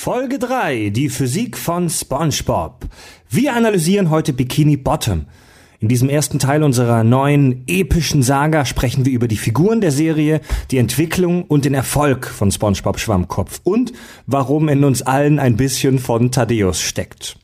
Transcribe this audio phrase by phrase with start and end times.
[0.00, 2.86] Folge 3, die Physik von SpongeBob.
[3.28, 5.26] Wir analysieren heute Bikini Bottom.
[5.80, 10.40] In diesem ersten Teil unserer neuen epischen Saga sprechen wir über die Figuren der Serie,
[10.70, 13.92] die Entwicklung und den Erfolg von SpongeBob Schwammkopf und
[14.26, 17.36] warum in uns allen ein bisschen von Thaddeus steckt.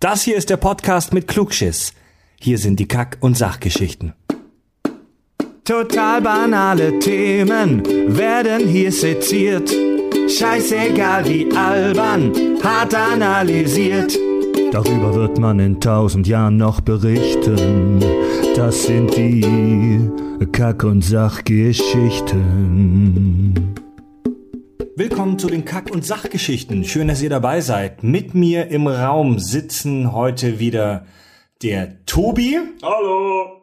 [0.00, 1.92] Das hier ist der Podcast mit Klugschiss.
[2.40, 4.14] Hier sind die Kack- und Sachgeschichten.
[5.62, 7.84] Total banale Themen
[8.16, 9.70] werden hier seziert.
[10.28, 12.32] Scheißegal wie albern,
[12.62, 14.14] hart analysiert.
[14.70, 18.04] Darüber wird man in tausend Jahren noch berichten.
[18.54, 20.06] Das sind die
[20.52, 23.74] Kack- und Sachgeschichten.
[24.96, 26.84] Willkommen zu den Kack- und Sachgeschichten.
[26.84, 28.02] Schön, dass ihr dabei seid.
[28.02, 31.06] Mit mir im Raum sitzen heute wieder
[31.62, 32.58] der Tobi.
[32.82, 33.62] Hallo!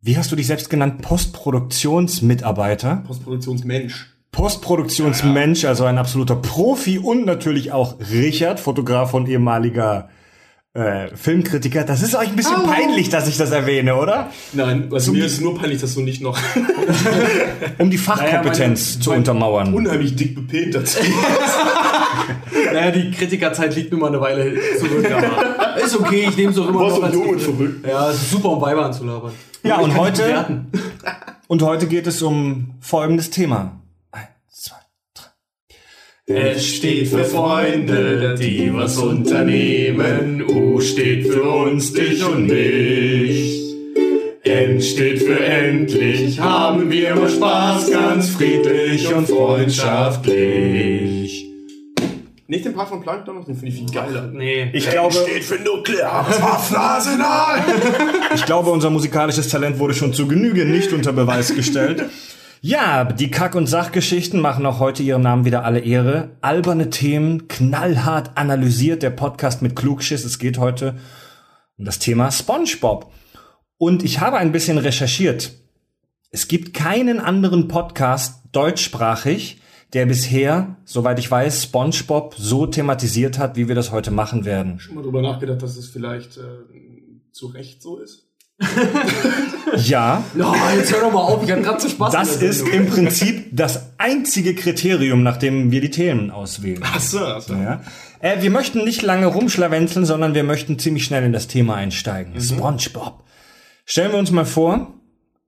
[0.00, 1.00] Wie hast du dich selbst genannt?
[1.00, 3.04] Postproduktionsmitarbeiter?
[3.06, 4.11] Postproduktionsmensch.
[4.32, 10.08] Postproduktionsmensch, also ein absoluter Profi und natürlich auch Richard, Fotograf und ehemaliger
[10.74, 11.84] äh, Filmkritiker.
[11.84, 14.30] Das ist euch ein bisschen peinlich, dass ich das erwähne, oder?
[14.54, 16.38] Nein, also Zum- mir ist es nur peinlich, dass du nicht noch
[17.78, 19.74] Um die Fachkompetenz Naja, meine- zu mein- untermauern.
[19.74, 20.98] unheimlich dick bepint dazu.
[22.72, 25.06] Naja, die Kritikerzeit liegt nun mal eine Weile zurück.
[25.10, 27.86] Aber ist okay, ich nehme es auch immer noch jung und verrückt.
[27.86, 29.32] Ja, es ist super, um Weiber anzulabern.
[29.62, 30.64] Ja, und heute,
[31.48, 33.81] und heute geht es um folgendes Thema.
[36.34, 40.42] Es steht für Freunde, die was unternehmen.
[40.48, 43.60] U steht für uns, dich und mich.
[44.44, 51.46] N steht für endlich, haben wir immer Spaß, ganz friedlich und freundschaftlich.
[52.48, 54.28] Nicht den Part von Plankton noch, den finde ich viel geiler.
[54.32, 54.68] Nee.
[54.72, 57.60] Ich glaube, für nukleares Waffenarsenal.
[58.34, 62.06] ich glaube, unser musikalisches Talent wurde schon zu Genüge nicht unter Beweis gestellt.
[62.64, 66.36] Ja, die Kack- und Sachgeschichten machen auch heute ihrem Namen wieder alle Ehre.
[66.42, 70.24] Alberne Themen, knallhart analysiert, der Podcast mit Klugschiss.
[70.24, 70.94] Es geht heute
[71.76, 73.12] um das Thema SpongeBob.
[73.78, 75.54] Und ich habe ein bisschen recherchiert.
[76.30, 79.60] Es gibt keinen anderen Podcast deutschsprachig,
[79.92, 84.78] der bisher, soweit ich weiß, SpongeBob so thematisiert hat, wie wir das heute machen werden.
[84.78, 86.42] Schon mal drüber nachgedacht, dass es vielleicht äh,
[87.32, 88.31] zu Recht so ist?
[89.76, 92.12] Ja, No, jetzt hör doch mal auf, ich hatte gerade zu Spaß.
[92.12, 96.82] Das ist im Prinzip das einzige Kriterium, nach dem wir die Themen auswählen.
[96.82, 97.54] Achso, achso.
[97.54, 97.80] Ja.
[98.20, 102.38] Äh, wir möchten nicht lange rumschlawenzeln, sondern wir möchten ziemlich schnell in das Thema einsteigen.
[102.40, 103.24] SpongeBob.
[103.84, 104.92] Stellen wir uns mal vor,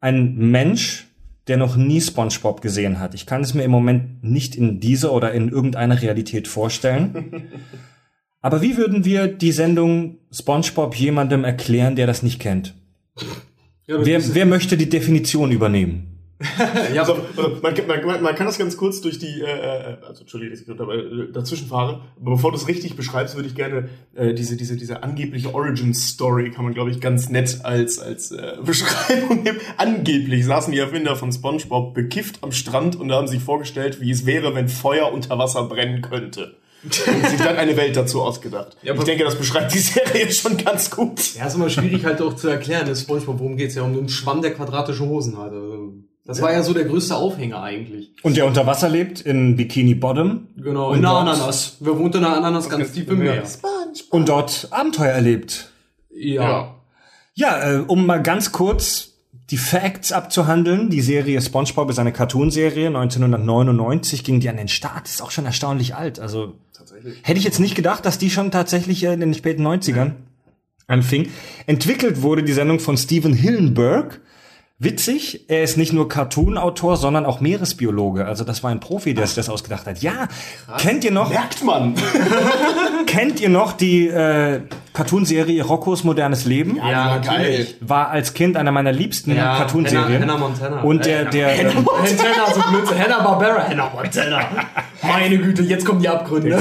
[0.00, 1.06] ein Mensch,
[1.46, 3.14] der noch nie SpongeBob gesehen hat.
[3.14, 7.50] Ich kann es mir im Moment nicht in dieser oder in irgendeiner Realität vorstellen.
[8.40, 12.74] Aber wie würden wir die Sendung SpongeBob jemandem erklären, der das nicht kennt?
[13.86, 16.14] Ja, Wer, wer möchte die Definition übernehmen?
[16.94, 17.16] ja, Also,
[17.62, 20.66] man, man, man, man kann das ganz kurz durch die, äh, also entschuldige, dass ich
[20.66, 24.34] gerade dabei äh, dazwischen fahre, aber bevor du es richtig beschreibst, würde ich gerne äh,
[24.34, 29.42] diese, diese, diese angebliche Origin-Story, kann man glaube ich ganz nett als, als äh, Beschreibung
[29.42, 29.60] nehmen.
[29.76, 34.26] Angeblich saßen die Erfinder von Spongebob bekifft am Strand und haben sich vorgestellt, wie es
[34.26, 36.56] wäre, wenn Feuer unter Wasser brennen könnte.
[36.84, 38.76] Und sich dann eine Welt dazu ausgedacht.
[38.82, 41.34] Ja, ich denke, das beschreibt die Serie schon ganz gut.
[41.34, 42.86] ja, ist immer schwierig halt auch zu erklären.
[42.86, 45.52] Das Spongebob, worum geht's ja um einen Schwamm, der quadratische Hosen hat.
[45.52, 45.94] Also,
[46.26, 48.12] das war ja so der größte Aufhänger eigentlich.
[48.22, 51.76] Und der unter Wasser lebt in Bikini Bottom Genau, Und in einer dort- Ananas.
[51.80, 53.42] Wer wohnt in einer Ananas ganz tief im Meer?
[54.10, 55.70] und dort Abenteuer erlebt.
[56.14, 56.74] Ja.
[57.34, 59.13] Ja, äh, um mal ganz kurz
[59.50, 60.90] die Facts abzuhandeln.
[60.90, 62.86] Die Serie SpongeBob ist eine Cartoonserie.
[62.86, 65.06] 1999 ging die an den Start.
[65.06, 66.18] Ist auch schon erstaunlich alt.
[66.18, 66.54] Also
[67.22, 70.12] hätte ich jetzt nicht gedacht, dass die schon tatsächlich äh, in den späten 90ern
[70.86, 71.28] anfing.
[71.66, 74.20] Entwickelt wurde die Sendung von Steven Hillenburg.
[74.84, 78.26] Witzig, er ist nicht nur Cartoon-Autor, sondern auch Meeresbiologe.
[78.26, 80.00] Also das war ein Profi, der sich das ausgedacht hat.
[80.02, 80.28] Ja,
[80.78, 81.30] kennt ihr noch?
[81.30, 81.94] Merkt man.
[83.06, 84.60] Kennt ihr noch die äh,
[84.92, 86.76] Cartoonserie Roccos modernes Leben?
[86.76, 87.66] Ja, geil.
[87.80, 90.22] War als Kind einer meiner liebsten Ja, Cartoonserien.
[90.22, 90.80] Hannah- Hannah Montana.
[90.82, 92.98] Und der, der, ähm, Montana, so blöd.
[92.98, 94.40] Hannah Barbera, Hannah Montana.
[95.02, 96.60] Meine Güte, jetzt kommen die Abgründe.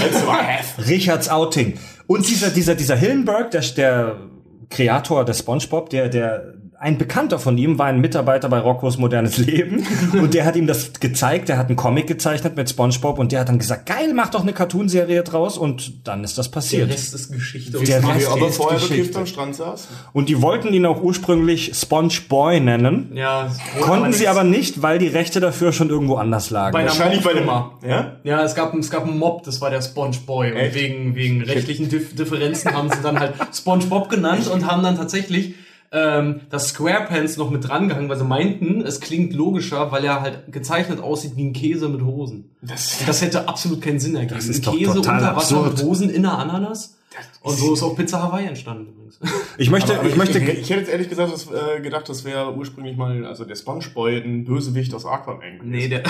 [0.87, 1.73] Richards Outing.
[2.07, 4.15] Und dieser, dieser, dieser Hillenberg, der, der
[4.69, 6.53] Kreator des SpongeBob, der, der,
[6.83, 10.67] ein Bekannter von ihm war ein Mitarbeiter bei Roccos modernes Leben und der hat ihm
[10.67, 14.13] das gezeigt, der hat einen Comic gezeichnet mit SpongeBob und der hat dann gesagt, geil,
[14.13, 16.89] mach doch eine Cartoonserie draus und dann ist das Der passiert.
[16.91, 17.71] Rest ist Geschichte.
[17.79, 19.17] Der Und- Rest aber ist vorher Geschichte.
[19.17, 19.87] am Strand saß.
[20.11, 25.07] Und die wollten ihn auch ursprünglich SpongeBoy nennen, ja, konnten sie aber nicht, weil die
[25.07, 26.73] Rechte dafür schon irgendwo anders lagen.
[26.73, 27.45] Bei Wahrscheinlich bei dem.
[27.45, 27.79] Mobfirma.
[27.87, 28.17] Ja?
[28.25, 30.51] Ja, es gab, es gab einen Mob, das war der SpongeBoy.
[30.51, 34.97] Und wegen, wegen rechtlichen Dif Differenzen haben sie dann halt SpongeBob genannt und haben dann
[34.97, 35.55] tatsächlich
[35.93, 40.51] ähm, das SquarePants noch mit drangehangen, weil sie meinten, es klingt logischer, weil er halt
[40.51, 42.49] gezeichnet aussieht wie ein Käse mit Hosen.
[42.61, 44.35] Das, Das hätte absolut keinen Sinn ergeben.
[44.35, 45.77] Das ist ein doch Käse total unter Wasser absurd.
[45.77, 46.97] mit Hosen in der Ananas.
[47.41, 49.19] Und so ist auch Pizza Hawaii entstanden übrigens.
[49.59, 52.25] Ich möchte, aber ich möchte, ich, ich hätte jetzt ehrlich gesagt das, äh, gedacht, das
[52.25, 55.59] wäre ursprünglich mal, also der Spongeboy ein Bösewicht aus Aquaman.
[55.63, 56.01] nee, der.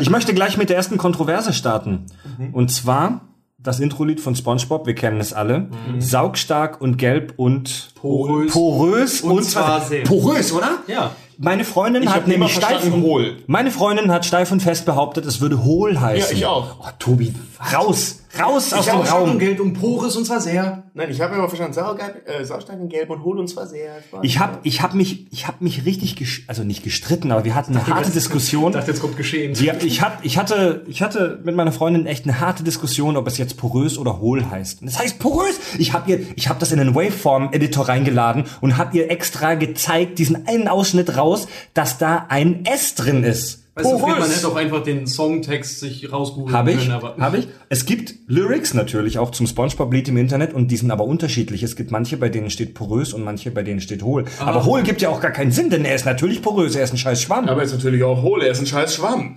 [0.00, 2.06] ich möchte gleich mit der ersten Kontroverse starten.
[2.52, 3.28] Und zwar
[3.62, 5.68] das Intro-Lied von SpongeBob, wir kennen es alle.
[5.98, 8.52] Saugstark und gelb und Porös.
[8.52, 10.04] porös Und zwar sehr.
[10.04, 10.78] porös, oder?
[10.86, 11.10] ja.
[11.42, 13.38] Meine Freundin Ich hat nämlich steif und hohl.
[13.46, 16.32] Meine Freundin hat steif und fest behauptet, es würde hohl heißen.
[16.32, 16.76] Ja, ich auch.
[16.80, 17.32] Oh, Tobi,
[17.74, 19.32] raus, raus aus dem Raum.
[19.32, 20.84] und Geld und Pores und zwar sehr.
[20.94, 23.98] Nein, ich habe immer verstanden, Sauergeil, äh, Saustag in Gelb und hol uns zwar sehr.
[24.22, 27.76] Ich habe ich hab mich, ich hab mich richtig, also nicht gestritten, aber wir hatten
[27.76, 28.70] eine harte Diskussion.
[28.70, 29.54] Ich dachte, jetzt kommt geschehen.
[29.54, 33.26] Ja, ich, hat, ich, hatte, ich hatte mit meiner Freundin echt eine harte Diskussion, ob
[33.26, 34.82] es jetzt porös oder hohl heißt.
[34.82, 35.58] Und es heißt porös.
[35.78, 40.18] Ich habe ihr, ich habe das in einen Waveform-Editor reingeladen und habe ihr extra gezeigt,
[40.18, 43.59] diesen einen Ausschnitt raus, dass da ein S drin ist.
[43.74, 47.16] Weißt du, man hätte auch einfach den Songtext sich rausgoogeln Habe ich, können, aber.
[47.18, 47.48] habe ich.
[47.68, 51.62] Es gibt Lyrics natürlich auch zum SpongeBob-Lied im Internet und die sind aber unterschiedlich.
[51.62, 54.24] Es gibt manche, bei denen steht porös und manche, bei denen steht hohl.
[54.40, 54.46] Ah.
[54.46, 56.92] Aber hohl gibt ja auch gar keinen Sinn, denn er ist natürlich porös, er ist
[56.92, 57.48] ein scheiß Schwamm.
[57.48, 59.36] Aber er ist natürlich auch hohl, er ist ein scheiß Schwamm.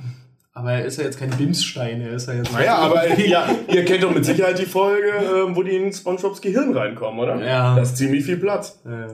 [0.56, 2.54] Aber er ist ja jetzt kein Bimsstein, er ist ja jetzt.
[2.54, 6.42] Naja, aber ja, ihr kennt doch mit Sicherheit die Folge, ähm, wo die in SpongeBobs
[6.42, 7.44] Gehirn reinkommen, oder?
[7.44, 7.76] Ja.
[7.76, 8.80] Das ist ziemlich viel Platz.
[8.86, 9.08] Ja.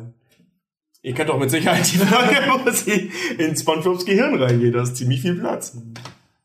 [1.02, 2.36] Ihr kennt doch mit Sicherheit die Folge,
[2.66, 4.76] wo sie in SpongeBobs Gehirn reingeht.
[4.76, 5.78] Das ist ziemlich viel Platz.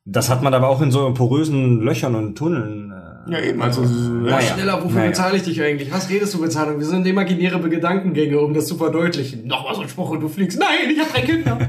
[0.05, 2.93] Das hat man aber auch in so porösen Löchern und Tunneln.
[3.27, 3.61] äh, Ja, eben.
[3.63, 4.41] Also, Naja.
[4.55, 5.11] Schneller, wofür Naja.
[5.11, 5.91] bezahle ich dich eigentlich?
[5.91, 6.79] Was redest du Bezahlung?
[6.79, 9.47] Wir sind imaginäre Gedankengänge, um das zu verdeutlichen.
[9.47, 10.59] Nochmal so ein Spruch und du fliegst.
[10.61, 11.59] Nein, ich habe drei Kinder.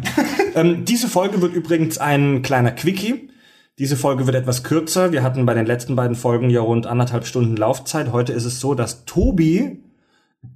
[0.57, 3.27] Ähm, diese Folge wird übrigens ein kleiner Quickie.
[3.77, 5.11] Diese Folge wird etwas kürzer.
[5.11, 8.13] Wir hatten bei den letzten beiden Folgen ja rund anderthalb Stunden Laufzeit.
[8.13, 9.79] Heute ist es so, dass Tobi,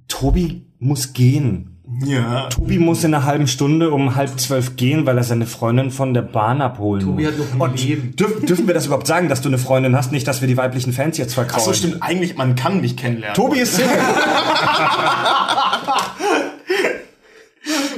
[0.08, 1.66] Tobi muss gehen.
[2.04, 2.46] ja.
[2.48, 6.14] Tobi muss in einer halben Stunde um halb zwölf gehen, weil er seine Freundin von
[6.14, 7.32] der Bahn abholen Tobi muss.
[7.32, 8.16] hat noch ein Leben.
[8.16, 10.12] dürf, dürfen wir das überhaupt sagen, dass du eine Freundin hast?
[10.12, 11.64] Nicht, dass wir die weiblichen Fans jetzt Ach verkraulen.
[11.64, 11.96] so, stimmt.
[12.02, 13.34] Eigentlich, man kann mich kennenlernen.
[13.34, 13.90] Tobi ist Single.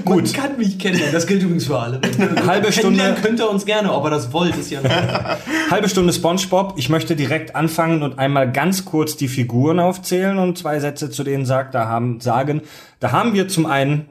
[0.05, 0.25] Gut.
[0.25, 1.13] Man kann mich kennenlernen.
[1.15, 2.01] Das gilt übrigens für alle.
[2.47, 5.71] Halbe Stunde, könnt ihr uns gerne, ob ihr das wollt, ist ja nicht.
[5.71, 6.75] halbe Stunde SpongeBob.
[6.77, 11.25] Ich möchte direkt anfangen und einmal ganz kurz die Figuren aufzählen und zwei Sätze zu
[11.25, 12.63] denen sagt, da haben, sagen.
[13.01, 14.07] Da haben wir zum einen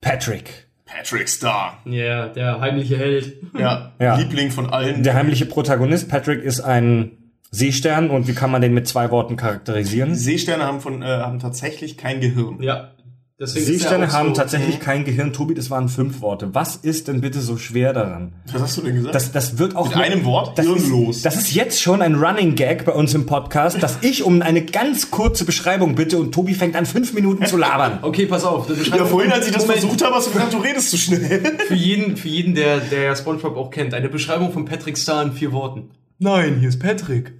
[0.00, 1.78] Patrick, Patrick Star.
[1.84, 3.36] Ja, der heimliche Held.
[3.58, 3.92] Ja.
[3.98, 4.16] Ja.
[4.16, 5.02] Liebling von allen.
[5.02, 6.08] der heimliche Protagonist.
[6.08, 7.12] Patrick ist ein
[7.50, 10.14] Seestern und wie kann man den mit zwei Worten charakterisieren?
[10.14, 12.62] Seesterne haben, von, äh, haben tatsächlich kein Gehirn.
[12.62, 12.92] Ja.
[13.38, 15.34] Deswegen er Seesterne auch haben so, tatsächlich kein Gehirn.
[15.34, 16.54] Tobi, das waren fünf Worte.
[16.54, 18.32] Was ist denn bitte so schwer daran?
[18.50, 19.14] Was hast du denn gesagt?
[19.14, 20.56] Das, das wird auch Mit einem Wort?
[20.56, 21.16] das Hirnlos.
[21.16, 24.40] ist, das ist jetzt schon ein Running Gag bei uns im Podcast, dass ich um
[24.40, 27.98] eine ganz kurze Beschreibung bitte und Tobi fängt an fünf Minuten zu labern.
[28.06, 28.68] Okay, pass auf.
[28.70, 29.80] ja, vorhin, als ich das Moment.
[29.80, 31.42] versucht habe, hast du gesagt, du redest zu schnell.
[31.68, 33.92] Für jeden, für jeden, der, der Spongebob auch kennt.
[33.92, 35.90] Eine Beschreibung von Patrick Star in vier Worten.
[36.18, 37.34] Nein, hier ist Patrick.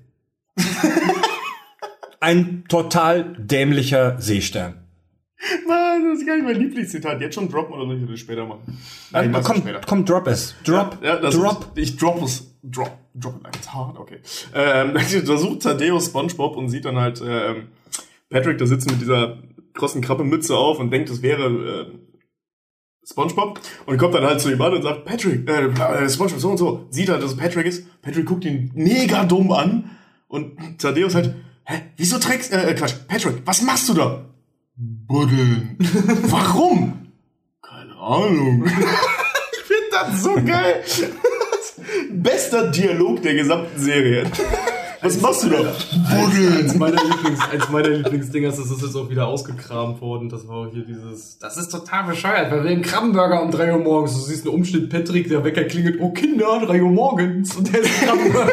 [2.21, 4.86] Ein total dämlicher Seestern.
[5.67, 7.21] Mann, das ist gar nicht mein Lieblingszitat.
[7.21, 8.79] Jetzt schon droppen oder soll ich das später machen?
[9.13, 9.81] Nein, ich mach's komm, später.
[9.87, 10.55] komm, drop es.
[10.65, 11.73] Drop, Ja, das drop.
[11.77, 12.57] Ist, ich drop es.
[12.63, 12.91] Drop.
[13.15, 13.99] Drop it hard.
[13.99, 14.19] Okay.
[14.55, 14.95] Ähm,
[15.27, 17.69] da sucht Thaddeus Spongebob und sieht dann halt ähm,
[18.31, 19.39] Patrick da sitzen mit dieser
[19.75, 21.47] großen Krabbe-Mütze auf und denkt, das wäre
[21.93, 21.99] äh,
[23.09, 26.51] Spongebob und kommt dann halt zu ihm an und sagt, Patrick, äh, äh, Spongebob, so
[26.51, 26.87] und so.
[26.91, 27.87] Sieht halt, dass es Patrick ist.
[28.03, 29.91] Patrick guckt ihn mega dumm an
[30.29, 31.35] und Thaddeus halt,
[31.65, 34.25] hä, wieso trägst, äh, Quatsch, Patrick, was machst du da?
[34.79, 35.77] Buddeln.
[36.25, 37.09] Warum?
[37.63, 38.67] Keine Ahnung.
[38.67, 40.85] ich finde das so geil.
[42.11, 44.31] Bester Dialog der gesamten Serie.
[45.01, 45.59] Was machst du da?
[45.59, 46.59] Buddeln.
[46.59, 50.29] Eins meiner, Lieblings, eins meiner Lieblingsdinger ist, das ist jetzt auch wieder ausgekramt worden.
[50.29, 51.39] Das war auch hier dieses.
[51.39, 54.13] Das ist total bescheuert, weil wir einen Krabbenburger um 3 Uhr morgens.
[54.13, 57.57] Du siehst einen Umschnitt Patrick, der Wecker klingelt, oh Kinder, 3 Uhr morgens.
[57.57, 58.53] Und der ist Krabbenburger.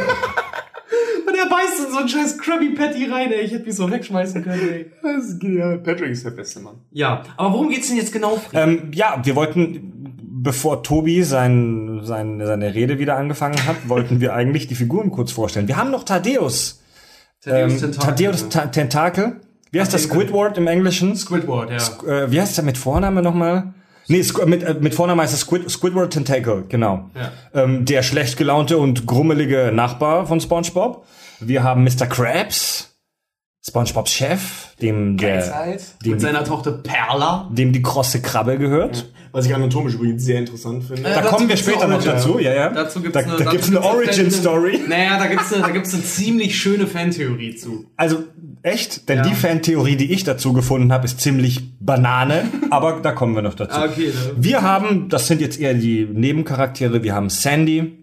[1.43, 3.41] Und er beißt in so einen scheiß Krabby Patty rein, ey.
[3.41, 4.91] Ich hätte mich so wegschmeißen können, ey.
[5.01, 5.79] Das ist genial.
[5.79, 6.75] Patrick ist der beste Mann.
[6.91, 8.39] Ja, aber worum geht's denn jetzt genau?
[8.53, 14.33] Ähm, ja, wir wollten, bevor Tobi sein, sein, seine Rede wieder angefangen hat, wollten wir
[14.33, 15.67] eigentlich die Figuren kurz vorstellen.
[15.67, 16.81] Wir haben noch Thaddeus.
[17.45, 17.91] Ähm, Tentakel.
[17.91, 19.41] Thaddeus Ta Tentakel.
[19.71, 20.03] Wie heißt das.
[20.03, 21.15] Squidward im Englischen?
[21.15, 22.23] Squidward, ja.
[22.25, 23.73] Äh, wie heißt der mit Vorname nochmal?
[24.07, 27.09] Nee, Squ mit, äh, mit Vorname heißt es Squid Squidward Tentacle, genau.
[27.15, 27.63] Ja.
[27.63, 31.05] Ähm, der schlecht gelaunte und grummelige Nachbar von SpongeBob.
[31.47, 32.07] Wir haben Mr.
[32.07, 32.95] Krabs,
[33.65, 37.50] SpongeBobs Chef, dem der, dem, Mit seiner Tochter Perla.
[37.51, 39.09] dem die krosse Krabbe gehört.
[39.31, 41.03] Was ich anatomisch übrigens sehr interessant finde.
[41.03, 42.69] Da dazu kommen wir eine später noch dazu, ja, ja.
[42.69, 44.81] Dazu gibt's da, eine, da dazu gibt's eine gibt's Origin Story.
[44.88, 47.85] Naja, da gibt's eine, da gibt's eine ziemlich schöne Fantheorie zu.
[47.97, 48.25] Also,
[48.63, 49.09] Echt?
[49.09, 53.41] Denn die Fantheorie, die ich dazu gefunden habe, ist ziemlich Banane, aber da kommen wir
[53.41, 53.75] noch dazu.
[53.75, 54.13] Ah, okay, ne?
[54.38, 58.02] Wir haben, das sind jetzt eher die Nebencharaktere, wir haben Sandy,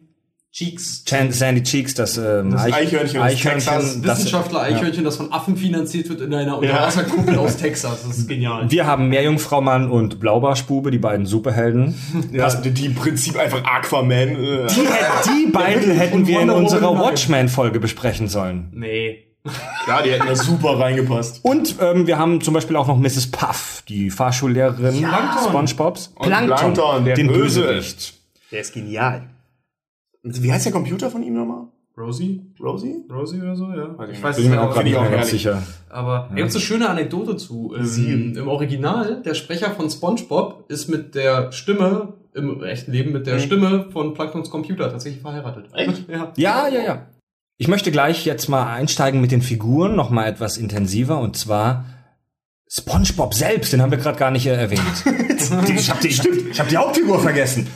[0.53, 1.05] Cheeks.
[1.05, 4.01] Chan, Sandy Cheeks, das, ähm, Das Eichhörnchen Texas.
[4.03, 8.03] das- Wissenschaftler Eichhörnchen, das von Affen finanziert wird in einer Unterwasserkuppel aus Texas.
[8.05, 8.69] Das ist genial.
[8.69, 11.95] Wir haben Meerjungfrau-Mann und Blaubarschbube, die beiden Superhelden.
[12.33, 14.11] Ja, die, die im Prinzip einfach Aquaman.
[14.29, 17.01] Äh, Die, die beiden hätten wir in unserer nein.
[17.05, 18.71] Watchmen-Folge besprechen sollen.
[18.73, 19.25] Nee.
[19.85, 21.41] klar, die hätten da super reingepasst.
[21.45, 23.31] Und ähm, wir haben zum Beispiel auch noch Mrs.
[23.31, 25.49] Puff, die Fahrschullehrerin Plankton.
[25.49, 26.13] SpongeBobs.
[26.17, 27.63] Und Plankton, der den Böse.
[27.63, 28.15] Bösewicht.
[28.53, 29.23] Der ist genial.
[30.23, 31.65] Wie heißt der Computer von ihm nochmal?
[31.97, 32.41] Rosie?
[32.61, 33.05] Rosie?
[33.13, 33.97] Rosie oder so, ja.
[33.99, 35.31] Weiß ich Ich weiß Bin es mir nicht, auch gerade nicht ich auch mehr ganz
[35.31, 35.63] sicher.
[35.89, 37.75] Aber da gibt's eine schöne Anekdote zu.
[37.75, 43.27] Im, Im Original, der Sprecher von SpongeBob ist mit der Stimme, im echten Leben, mit
[43.27, 45.67] der Stimme von Planktons Computer tatsächlich verheiratet.
[45.75, 46.05] Echt?
[46.09, 46.33] Ja.
[46.37, 47.07] Ja, ja, ja.
[47.59, 51.85] Ich möchte gleich jetzt mal einsteigen mit den Figuren, noch mal etwas intensiver, und zwar
[52.69, 54.81] SpongeBob selbst, den haben wir gerade gar nicht äh, erwähnt.
[55.69, 57.67] Ich habe die, ich hab die Hauptfigur vergessen.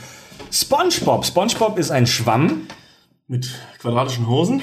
[0.55, 1.25] SpongeBob.
[1.25, 2.67] SpongeBob ist ein Schwamm.
[3.27, 4.61] Mit quadratischen Hosen.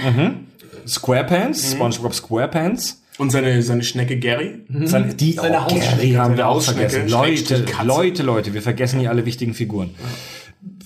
[0.86, 1.72] Squarepants.
[1.72, 3.02] SpongeBob Squarepants.
[3.18, 4.60] Und seine, seine Schnecke Gary.
[4.84, 7.08] Seine, die Seine oh, Gary haben wir auch vergessen.
[7.08, 7.66] Leute.
[7.84, 9.90] Leute, Leute, wir vergessen hier alle wichtigen Figuren.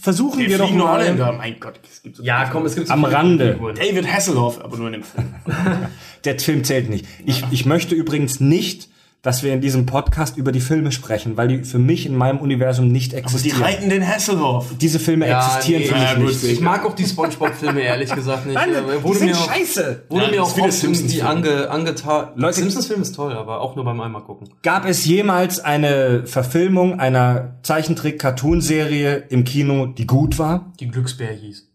[0.00, 1.32] Versuchen Der wir doch mal Holländer.
[1.32, 3.52] Mein Gott, es gibt so Ja, komm, es gibt so Am viele Rande.
[3.52, 3.76] Figuren.
[3.76, 5.34] David Hasselhoff, aber nur in dem Film.
[6.24, 7.06] Der Film zählt nicht.
[7.24, 8.88] Ich, ich möchte übrigens nicht,
[9.26, 12.38] dass wir in diesem Podcast über die Filme sprechen, weil die für mich in meinem
[12.38, 13.60] Universum nicht Die existieren.
[13.60, 14.66] reiten den Hasselhoff.
[14.80, 15.88] Diese Filme Ja, existieren nee.
[15.88, 16.44] für mich Ja, nicht.
[16.44, 18.54] Ich mag auch die Spongebob-Filme ehrlich gesagt nicht.
[18.54, 20.04] Nein, Äh, die wurde sind mir auch, scheiße.
[20.08, 21.26] wurde Ja, mir auch oft irgendwie Simpsons-Film.
[21.26, 22.28] ange, angetan.
[22.36, 24.48] Leute- Simpsons-Film ist toll, aber auch nur beim einmal gucken.
[24.62, 30.72] Gab es jemals eine Verfilmung einer Zeichentrick-Cartoon-Serie im Kino, die gut war?
[30.78, 31.68] Die Glücksbär hieß.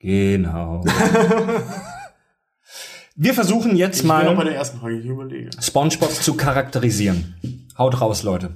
[0.00, 0.84] Genau.
[3.20, 5.50] Wir versuchen jetzt Ich bin noch bei mal der ersten Frage, ich überlege.
[5.60, 7.34] SpongeBob zu charakterisieren.
[7.76, 8.50] Haut raus, Leute.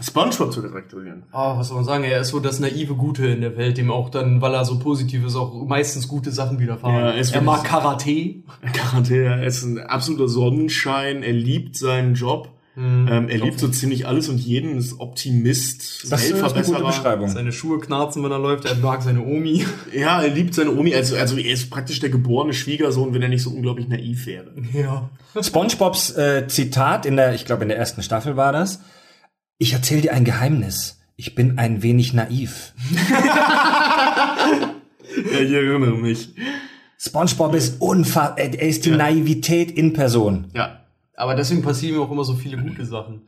[0.00, 1.24] Spongebob zu charakterisieren.
[1.32, 2.04] Oh, was soll man sagen?
[2.04, 4.78] Er ist so das naive Gute in der Welt, dem auch dann, weil er so
[4.78, 7.16] positiv ist, auch meistens gute Sachen widerfahren.
[7.16, 8.44] Ja, er mag Karate.
[8.72, 13.08] Garantiert, er ist ein absoluter Sonnenschein, er liebt seinen Job, Mhm.
[13.10, 16.86] ähm, er liebt so ziemlich alles und jeden, ist Optimist, Das ist eine gute Weltverbesserer.
[16.86, 17.28] Beschreibung.
[17.30, 18.66] Seine Schuhe knarzen, wenn er läuft.
[18.66, 19.64] Er mag seine Omi.
[19.94, 23.30] Ja, er liebt seine Omi, also, also er ist praktisch der geborene Schwiegersohn, wenn er
[23.30, 24.52] nicht so unglaublich naiv wäre.
[24.74, 25.08] Ja.
[25.40, 28.80] SpongeBobs äh, Zitat in der, ich glaube in der ersten Staffel war das.
[29.58, 31.00] Ich erzähle dir ein Geheimnis.
[31.16, 32.74] Ich bin ein wenig naiv.
[35.32, 36.28] Ja, ich erinnere mich.
[36.98, 38.38] SpongeBob ist unfassbar.
[38.38, 40.46] Er ist die Naivität in Person.
[40.54, 40.80] Ja.
[41.16, 43.22] Aber deswegen passieren mir auch immer so viele gute Sachen.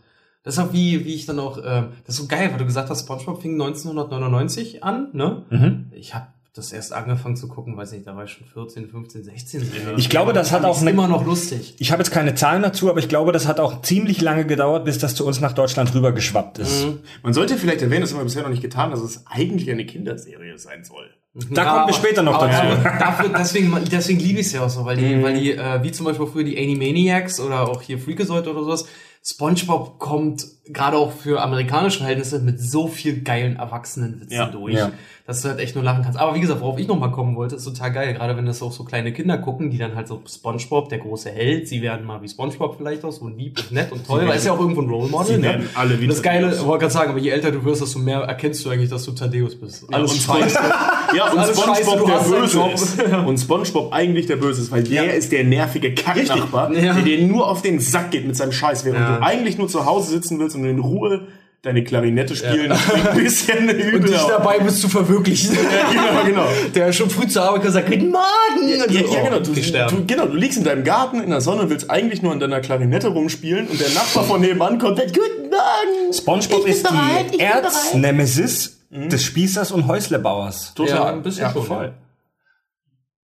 [0.45, 2.64] Das ist auch wie, wie ich dann auch, ähm, das ist so geil, weil du
[2.64, 5.42] gesagt hast, SpongeBob fing 1999 an, ne?
[5.50, 5.87] Mhm.
[5.92, 9.23] Ich habe das erst angefangen zu gucken, weiß nicht, da war ich schon 14, 15,
[9.25, 9.73] 16.
[9.97, 11.76] Ich glaube, das hat auch eine- immer noch lustig.
[11.78, 14.85] Ich habe jetzt keine Zahlen dazu, aber ich glaube, das hat auch ziemlich lange gedauert,
[14.85, 16.87] bis das zu uns nach Deutschland rübergeschwappt ist.
[17.23, 19.87] Man sollte vielleicht erwähnen, das haben wir bisher noch nicht getan, dass es eigentlich eine
[19.87, 21.11] Kinderserie sein soll.
[21.50, 22.61] Da kommen wir später noch dazu.
[22.62, 25.00] aber Dafür, deswegen deswegen liebe ich es ja auch so, weil Mhm.
[25.18, 28.64] die, weil die, äh, wie zum Beispiel früher die Animaniacs oder auch hier Freakazoid oder
[28.64, 28.87] sowas,
[29.25, 34.47] SpongeBob kommt gerade auch für amerikanische Verhältnisse mit so viel geilen Erwachsenenwitzen Ja.
[34.47, 34.91] durch, Ja.
[35.27, 36.19] dass du halt echt nur lachen kannst.
[36.19, 38.73] Aber wie gesagt, worauf ich nochmal kommen wollte, ist total geil, gerade wenn das auch
[38.73, 42.23] so kleine Kinder gucken, die dann halt so SpongeBob, der große Held, sie werden mal
[42.23, 44.83] wie SpongeBob vielleicht auch, so lieb und nett und toll, weil ist ja auch irgendwo
[44.83, 45.43] ein Role Model, sie ne?
[45.43, 47.99] werden alle wie das Geile, ich wollte gerade sagen, aber je älter du wirst, desto
[47.99, 49.85] mehr erkennst du eigentlich, dass du Thaddeus bist.
[49.93, 50.59] Alles Alles und scheiße.
[51.17, 53.03] Ja, und SpongeBob der Böse ist.
[53.27, 56.93] Und SpongeBob eigentlich der Böse ist, weil der ist der nervige Kacknachbar, Ja.
[56.93, 59.17] der dir nur auf den Sack geht mit seinem Scheiß, während Ja.
[59.17, 61.29] du eigentlich nur zu Hause sitzen willst und in Ruhe
[61.62, 62.71] deine Klarinette spielen,
[63.11, 63.97] ein bisschen übel.
[63.97, 65.55] Und dich dabei bist zu verwirklichen.
[65.57, 66.47] Ja, genau, genau.
[66.75, 68.69] Der schon früh zur Arbeit gesagt, guten Morgen!
[68.69, 69.37] Ja, so, ja, genau.
[69.37, 70.27] oh, Du, du, genau.
[70.27, 73.09] Du liegst in deinem Garten in der Sonne und willst eigentlich nur an deiner Klarinette
[73.09, 76.12] rumspielen und der Nachbar von nebenan kommt, und, guten Morgen!
[76.12, 77.41] SpongeBob ist bereit, die.
[77.41, 80.75] Erznemesis des Spießers und Häuslebauers.
[80.75, 80.95] Total.
[80.95, 81.85] Ja, ein bisschen schon, voll.
[81.87, 81.93] ja.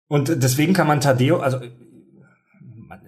[0.08, 1.60] Und deswegen kann man Tadeo, also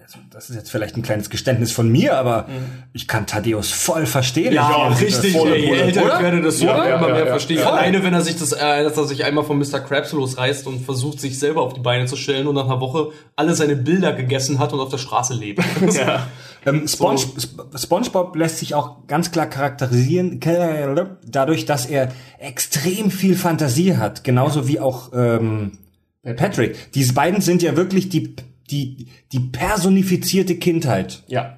[0.07, 2.47] also, das ist jetzt vielleicht ein kleines Geständnis von mir, aber
[2.93, 4.53] ich kann Tadeus voll verstehen.
[4.53, 7.31] Ja, Ich- richtig, volle je älter ich werde, desto Ja, ja, immer ja, mehr ja.
[7.31, 7.63] verstehe ich.
[7.63, 7.73] Voll.
[7.73, 9.81] Alleine, wenn er sich das, äh, dass er sich einmal von Mr.
[9.81, 13.09] Krabs losreißt und versucht, sich selber auf die Beine zu stellen und nach einer Woche
[13.35, 15.61] alle seine Bilder gegessen hat und auf der Straße lebt.
[15.93, 16.25] Ja.
[16.65, 20.39] Ähm, Sponge, Sp- SpongeBob lässt sich auch ganz klar charakterisieren,
[21.25, 25.77] dadurch, dass er extrem viel Fantasie hat, genauso wie auch ähm,
[26.35, 26.91] Patrick.
[26.93, 28.35] Diese beiden sind ja wirklich die,
[28.69, 31.23] die, die personifizierte Kindheit.
[31.27, 31.53] Ja.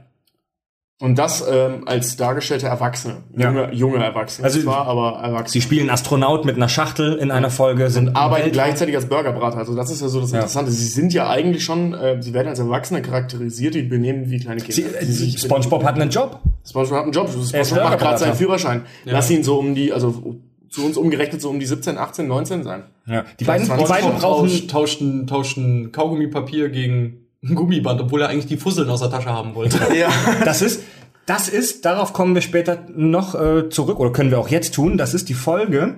[1.01, 3.23] Und das ähm, als dargestellte Erwachsene.
[3.37, 3.47] Ja.
[3.47, 4.43] Junge, junge Erwachsene.
[4.45, 5.47] Also- zwar, aber Erwachsene.
[5.53, 8.51] Sie spielen Astronaut mit einer Schachtel in einer Folge, sind im arbeiten Weltraum.
[8.51, 9.59] gleichzeitig als Burgerbrater.
[9.59, 10.71] Also das ist ja so das Interessante.
[10.73, 14.59] Sie sind ja eigentlich schon, äh, sie werden als Erwachsene charakterisiert, die benehmen wie kleine
[14.59, 15.01] Sie, Kinder.
[15.01, 16.41] äh, die sich SpongeBob hat einen Job.
[16.67, 17.29] SpongeBob hat einen Job.
[17.53, 18.81] Er SpongeBob macht gerade seinen Führerschein.
[19.05, 20.35] Lass ihn so um die, also
[20.69, 22.83] zu uns umgerechnet so um die 17, 18, 19 sein.
[23.05, 23.25] Ja.
[23.39, 28.29] Die beiden, die beiden brauchen tauscht, ein- tauscht ein Kaugummipapier gegen ein Gummiband, obwohl er
[28.29, 29.77] eigentlich die Fusseln aus der Tasche haben wollte.
[29.95, 30.09] Ja.
[30.45, 30.83] Das ist,
[31.25, 34.97] das ist, darauf kommen wir später noch äh, zurück, oder können wir auch jetzt tun.
[34.97, 35.95] Das ist die Folge,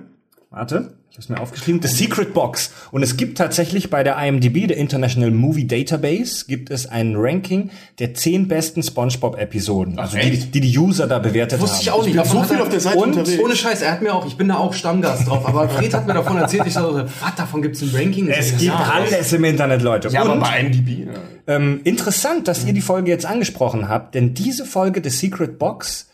[0.50, 2.72] warte, ich habe es mir aufgeschrieben, The Secret Box.
[2.90, 7.68] Und es gibt tatsächlich bei der IMDb, der International Movie Database, gibt es ein Ranking
[7.98, 9.98] der zehn besten SpongeBob-Episoden.
[9.98, 11.82] Also die, die die User da bewertet Wusste haben.
[11.82, 12.16] ich auch nicht.
[12.16, 13.42] bin so viel auf der er- Seite und unterwegs.
[13.44, 16.06] ohne Scheiß, er hat mir auch, ich bin da auch Stammgast drauf, aber Fred hat
[16.06, 18.30] mir davon erzählt, ich dachte, was, davon gibt's ein Ranking?
[18.30, 20.08] Ich Es gibt ja, alles im Internet, Leute.
[20.08, 21.08] Ja, aber Und bei IMDb.
[21.08, 21.12] Ja.
[21.56, 26.08] ähm, interessant, dass ihr die Folge jetzt angesprochen habt, denn diese Folge The Secret Box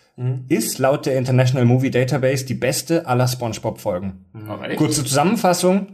[0.49, 4.25] ist laut der International Movie Database die beste aller SpongeBob-Folgen.
[4.63, 4.79] Echt?
[4.79, 5.89] Kurze Zusammenfassung.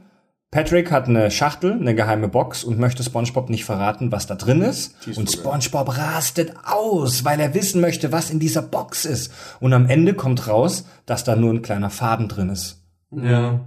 [0.51, 4.63] Patrick hat eine Schachtel, eine geheime Box und möchte SpongeBob nicht verraten, was da drin
[4.63, 4.95] ist.
[5.17, 9.33] Und SpongeBob rastet aus, weil er wissen möchte, was in dieser Box ist.
[9.59, 12.85] Und am Ende kommt raus, dass da nur ein kleiner Faden drin ist.
[13.11, 13.61] Ja.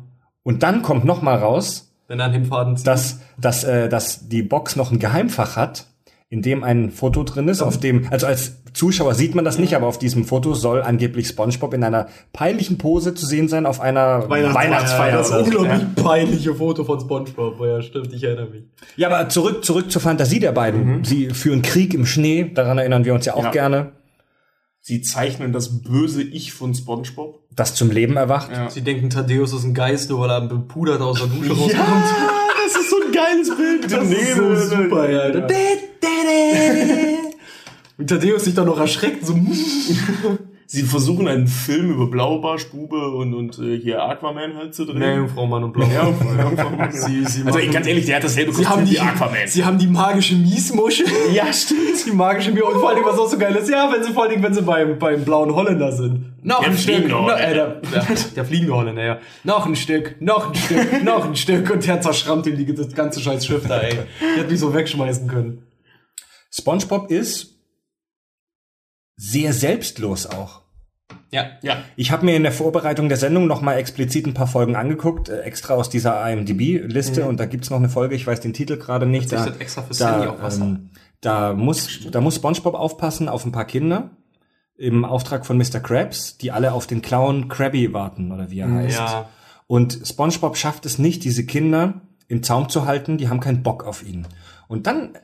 [0.44, 2.88] Und dann kommt noch mal raus, Wenn er an dem Faden zieht.
[2.88, 5.87] dass, dass, äh, dass die Box noch ein Geheimfach hat,
[6.29, 9.75] in dem ein Foto drin ist, auf dem, also als Zuschauer sieht man das nicht,
[9.75, 13.79] aber auf diesem Foto soll angeblich SpongeBob in einer peinlichen Pose zu sehen sein auf
[13.79, 15.17] einer Weihnachtsfeier.
[15.17, 15.46] Das oder so.
[15.46, 17.60] unglaublich peinliche Foto von Spongebob.
[17.62, 18.63] Ja, stimmt, ich erinnere mich.
[18.98, 21.03] Ja, aber zurück, zurück zur Fantasie der beiden.
[21.05, 23.51] Sie führen Krieg im Schnee, daran erinnern wir uns ja auch Ja.
[23.51, 23.91] gerne,
[24.81, 27.39] Sie zeichnen das böse Ich von SpongeBob.
[27.53, 28.50] das zum Leben erwacht.
[28.51, 28.69] Ja.
[28.69, 32.05] Sie denken, Thaddeus ist ein Geist, nur weil er bepudert aus der Dusche rauskommt.
[33.89, 35.20] Das ist so super, ja.
[35.20, 35.48] Alter.
[37.98, 39.34] Und Thaddeus sich dann noch erschreckt, so,
[40.69, 45.24] Sie versuchen einen Film über Blaubarsch, Bube und, und äh, hier Aquaman halt zu drehen.
[45.24, 45.88] nee, Frau Mann und Blau.
[45.88, 49.00] Ja, ja, Sie, sie also ganz ehrlich, der hat dasselbe Sie haben, Kostüm die, wie
[49.00, 49.47] Aquaman.
[49.47, 51.07] sie haben die magische Miesmuschel.
[51.33, 52.05] ja, stimmt.
[52.05, 52.75] Die magische Miesmuschel.
[52.75, 54.62] Und vor allem, was auch so geil ist, ja, wenn sie vor allem, wenn sie
[54.62, 56.33] beim, beim blauen Holländer sind.
[56.43, 57.07] Noch Der ein Stück.
[57.07, 58.05] No, äh, der, der,
[58.36, 59.19] der fliegende Holländer, ja.
[59.45, 61.69] Noch ein Stück, noch ein Stück, noch ein Stück.
[61.69, 64.00] Und der zerschrammt ihm die, das ganze scheiß Schiff da, ey.
[64.36, 65.63] Der hat mich so wegschmeißen können.
[66.51, 67.57] SpongeBob ist
[69.17, 70.62] sehr selbstlos auch.
[71.32, 71.47] Ja.
[71.62, 71.84] Ja.
[71.95, 75.30] Ich habe mir in der Vorbereitung der Sendung noch mal explizit ein paar Folgen angeguckt,
[75.30, 77.25] äh, extra aus dieser IMDb-Liste.
[77.25, 79.32] Und da gibt's noch eine Folge, ich weiß den Titel gerade nicht.
[79.32, 80.63] Da, extra für Sandy da, auf Wasser.
[80.63, 84.12] ähm, da, muss, da muss SpongeBob aufpassen auf ein paar Kinder
[84.77, 85.80] im Auftrag von Mr.
[85.80, 88.99] Krabs, die alle auf den Clown Krabby warten, oder wie er heißt.
[88.99, 89.30] Ja.
[89.65, 93.84] Und SpongeBob schafft es nicht, diese Kinder im Zaum zu halten, die haben keinen Bock
[93.86, 94.27] auf ihn.
[94.67, 95.17] Und dann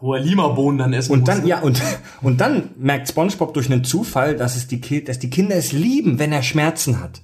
[0.00, 1.26] Wo er Lima-Bohnen dann essen und muss.
[1.28, 1.80] dann, ja, und,
[2.22, 5.72] und dann merkt SpongeBob durch einen Zufall, dass es die, Ki- dass die Kinder es
[5.72, 7.20] lieben, wenn er Schmerzen hat.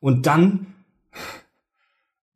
[0.00, 0.66] Und dann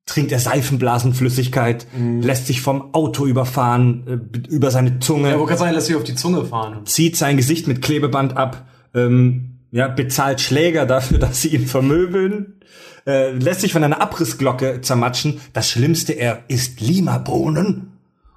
[0.05, 1.87] trinkt er Seifenblasenflüssigkeit,
[2.21, 5.97] lässt sich vom Auto überfahren, äh, über seine Zunge, Ja, wo kann sein, dass sie
[5.97, 6.87] auf die Zunge fahren.
[6.87, 12.61] zieht sein Gesicht mit Klebeband ab, ähm, ja, bezahlt Schläger dafür, dass sie ihn vermöbeln,
[13.05, 15.41] äh, lässt sich von einer Abrissglocke zermatschen.
[15.53, 17.96] Das Schlimmste, er isst Limabohnen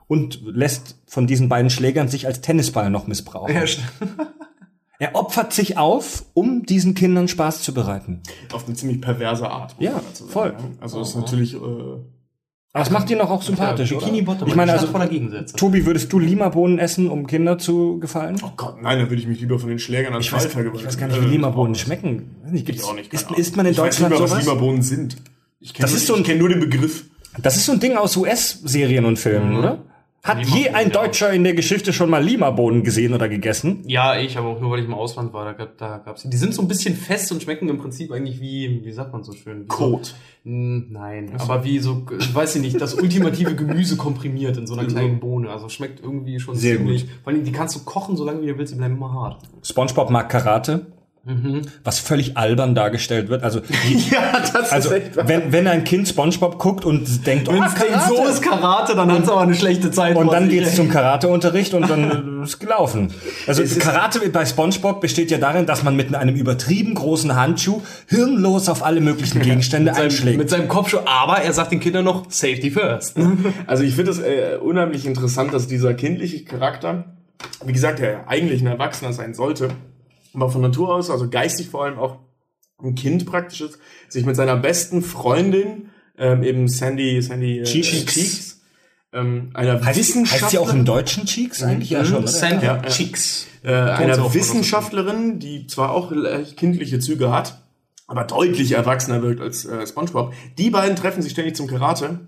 [0.10, 3.56] und lässt von diesen beiden Schlägern sich als Tennisball noch missbrauchen.
[3.56, 3.64] Ja,
[5.02, 8.22] Er opfert sich auf, um diesen Kindern Spaß zu bereiten.
[8.52, 9.74] Auf eine ziemlich perverse Art.
[9.80, 10.56] Ja, voll.
[10.60, 10.66] ja.
[10.82, 12.04] Also ist natürlich, äh, Aber
[12.74, 14.02] das macht ihn auch, auch sympathisch, oder?
[14.06, 14.50] Bikini Bottom.
[14.50, 15.56] Ich meine, also, voller Gegensätze.
[15.56, 18.42] Tobi, würdest du Limabohnen essen, um Kinder zu gefallen?
[18.44, 20.70] oh Gott, nein, dann würde ich mich lieber von den Schlägern als Ich weiß, Ball
[20.76, 22.36] ich weiß gar nicht, Äh, wie Limabohnen auch schmecken.
[22.44, 23.14] Weiß nicht, Ich gibt's, auch nicht.
[23.26, 23.38] Ahnung.
[23.40, 24.46] isst man in ich weiß Deutschland nicht mal, was sowas?
[24.46, 25.16] Limabohnen sind.
[25.62, 27.06] Ich kenn Das nur, ist so ein- ich kenne nur den Begriff.
[27.42, 29.86] Das ist so ein Ding aus US-Serien und Filmen, oder?
[30.24, 30.92] Hat je ein.
[30.92, 33.84] Deutscher in der Geschichte schon mal Limabohnen gesehen oder gegessen?
[33.86, 35.46] Ja, ich, aber auch nur, weil ich im Ausland war.
[35.46, 36.30] Da, gab, da gab's die.
[36.30, 39.24] Die sind so ein bisschen fest und schmecken im Prinzip eigentlich wie, wie sagt man
[39.24, 39.64] so schön?
[39.64, 40.06] Wie Kot.
[40.08, 40.14] So,
[40.46, 44.74] Hm, nein, aber wie so, ich weiß ich nicht, das ultimative Gemüse komprimiert in so
[44.74, 45.50] einer kleinen Bohne.
[45.50, 47.08] Also schmeckt irgendwie schon Sehr ziemlich.
[47.24, 49.44] Vor allem, die kannst du kochen, solange wie du willst, die bleiben immer hart.
[49.64, 50.88] SpongeBob mag Karate,
[51.84, 53.44] was völlig albern dargestellt wird.
[53.44, 54.92] Also, die, Ja, das also
[55.26, 59.12] wenn, wenn ein Kind SpongeBob guckt und denkt, oh, es denkt, so ist Karate, dann
[59.12, 60.16] hat's aber eine schlechte Zeit.
[60.16, 60.60] und dann sich.
[60.60, 63.14] geht's zum Karateunterricht und dann ist gelaufen.
[63.48, 68.70] Also Karate bei SpongeBob besteht ja darin, dass man mit einem übertrieben großen Handschuh hirnlos
[68.70, 70.38] auf alle möglichen Gegenstände mit seinem, einschlägt.
[70.38, 73.18] mit seinem Kopfschuh, aber er sagt den Kindern noch Safety first.
[73.68, 77.06] Also ich finde es äh, unheimlich interessant, dass dieser kindliche Charakter,
[77.66, 79.70] wie gesagt, der eigentlich ein Erwachsener sein sollte,
[80.34, 82.20] aber von Natur aus, also geistig vor allem auch
[82.82, 88.14] ein Kind praktisch ist, sich mit seiner besten Freundin, ähm, eben Sandy, Sandy äh, Cheeks.
[88.14, 88.62] Cheeks
[89.12, 90.42] ähm, einer Heißt, Wissenschaftlerin.
[90.44, 91.90] heißt sie auch im Deutschen Cheeks eigentlich?
[91.90, 92.20] Ja, schon.
[92.20, 92.28] Oder?
[92.28, 92.82] Sand Ja.
[92.84, 93.48] Cheeks.
[93.64, 96.12] äh, einer Wissenschaftlerin, die zwar auch
[96.56, 97.62] kindliche Züge hat,
[98.08, 100.34] aber deutlich erwachsener wirkt als äh, SpongeBob.
[100.58, 102.28] Die beiden treffen sich ständig zum Karate.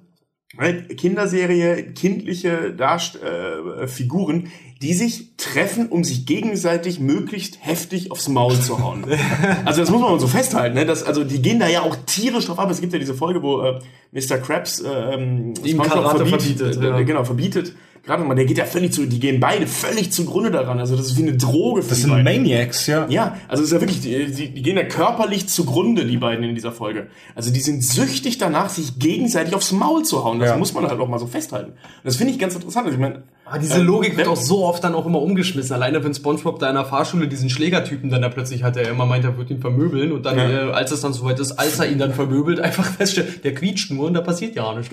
[0.57, 0.97] Right?
[0.97, 8.59] Kinderserie, kindliche Darst äh, Figuren, die sich treffen, um sich gegenseitig möglichst heftig aufs Maul
[8.59, 9.05] zu hauen.
[9.65, 10.85] also das muss man so festhalten, ne?
[10.85, 12.69] Das, also die gehen da ja auch tierisch drauf ab.
[12.69, 13.79] Es gibt ja diese Folge, wo äh,
[14.11, 14.39] Mr.
[14.39, 17.01] Krabs äh, ähm, Ihm Karate verbietet, äh, ja.
[17.03, 17.73] genau verbietet.
[18.03, 20.79] Gerade mal, der geht ja völlig zu, die gehen beide völlig zugrunde daran.
[20.79, 22.23] Also das ist wie eine Droge für Das die sind beiden.
[22.23, 23.05] Maniacs, ja.
[23.09, 26.43] Ja, also es ist ja wirklich, die, die, die gehen ja körperlich zugrunde, die beiden
[26.43, 27.07] in dieser Folge.
[27.35, 30.39] Also die sind süchtig danach, sich gegenseitig aufs Maul zu hauen.
[30.39, 30.57] Das Ja.
[30.57, 31.73] muss man halt auch mal so festhalten.
[31.73, 32.85] Und das finde ich ganz interessant.
[32.87, 35.73] Also ich meine, Aber diese ähm, Logik wird auch so oft dann auch immer umgeschmissen.
[35.73, 39.05] Alleine wenn SpongeBob da in der Fahrschule diesen Schlägertypen dann da plötzlich hat, der immer
[39.05, 40.69] meint, er wird ihn vermöbeln und dann, Ja.
[40.69, 43.91] äh, als es dann soweit ist, als er ihn dann vermöbelt, einfach feststellt, der quietscht
[43.91, 44.89] nur und da passiert ja nichts.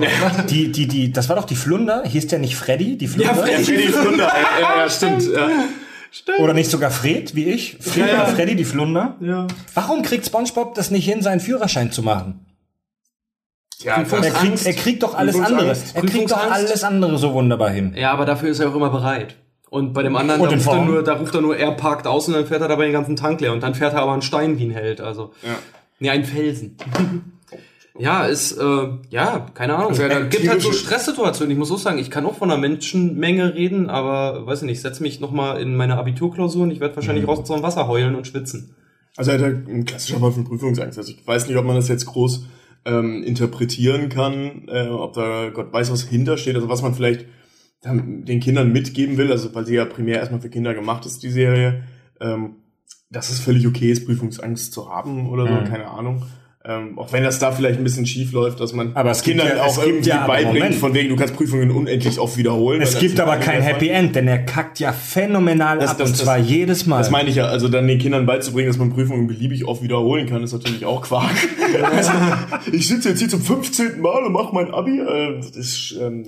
[0.51, 2.03] Die, die, die, das war doch die Flunder.
[2.05, 2.99] Hieß der nicht Freddy?
[2.99, 3.31] Die Flunder?
[3.33, 3.53] Ja, Freddy.
[3.53, 5.23] Ja, Freddy Flunder, ja, ja, ja, stimmt.
[5.33, 5.49] Ja.
[6.43, 7.77] Oder nicht sogar Fred, wie ich?
[7.81, 8.25] Fred Ja, ja.
[8.27, 9.15] Freddy, die Flunder?
[9.21, 9.47] Ja.
[9.75, 12.41] Warum kriegt SpongeBob das nicht hin, seinen Führerschein zu machen?
[13.83, 15.77] Ja, Er kriegt, er kriegt doch alles andere.
[15.95, 17.95] Er kriegt doch alles andere so wunderbar hin.
[17.97, 19.37] Ja, aber dafür ist er auch immer bereit.
[19.71, 22.27] Und bei dem anderen, da ruft, er nur, da ruft er nur, er parkt aus
[22.27, 23.53] und dann fährt er dabei den ganzen Tank leer.
[23.53, 25.01] Und dann fährt er aber einen Stein wie ein Held.
[25.01, 25.57] Also, ja.
[26.01, 26.77] nee, einen Felsen.
[27.99, 29.91] ja, ist, äh, ja, keine Ahnung.
[29.91, 31.53] Also, ja, es gibt halt so Stresssituationen.
[31.53, 34.77] Ich muss auch sagen, ich kann auch von einer Menschenmenge reden, aber, weiß ich nicht,
[34.77, 37.31] ich setze mich nochmal in meine Abiturklausur und ich werde wahrscheinlich Mhm.
[37.31, 38.75] raus ins Wasser heulen und schwitzen.
[39.17, 40.97] Also er hat halt ein klassischer Fall von Prüfungsangst.
[40.97, 42.45] Also ich weiß nicht, ob man das jetzt groß
[42.85, 47.27] ähm, interpretieren kann, äh, ob da Gott weiß, was hintersteht, also was man vielleicht
[47.83, 51.23] dann den Kindern mitgeben will, also weil sie ja primär erstmal für Kinder gemacht ist,
[51.23, 51.85] die Serie,
[52.21, 52.57] ähm,
[53.11, 55.65] dass es völlig okay ist, Prüfungsangst zu haben oder so, Mhm.
[55.65, 56.25] keine Ahnung.
[56.71, 59.39] Ähm, auch wenn das da vielleicht ein bisschen schief läuft, dass man Aber es gibt
[59.41, 60.75] Kindern ja- auch irgendwie ja beibringt, Moment.
[60.75, 62.83] von wegen, du kannst Prüfungen unendlich oft wiederholen.
[62.83, 63.89] Es gibt aber kein Happy.
[63.89, 66.99] End, denn er kackt ja phänomenal Das- ab das- und das- zwar jedes Mal.
[66.99, 70.27] Das meine ich ja, also dann den Kindern beizubringen, dass man Prüfungen beliebig oft wiederholen
[70.29, 71.31] kann, ist natürlich auch Quark.
[71.97, 72.13] also,
[72.71, 74.01] ich sitze jetzt hier zum 15.
[74.03, 75.01] Mal und mache mein Abi.
[75.01, 76.25] Äh, das ist ähm,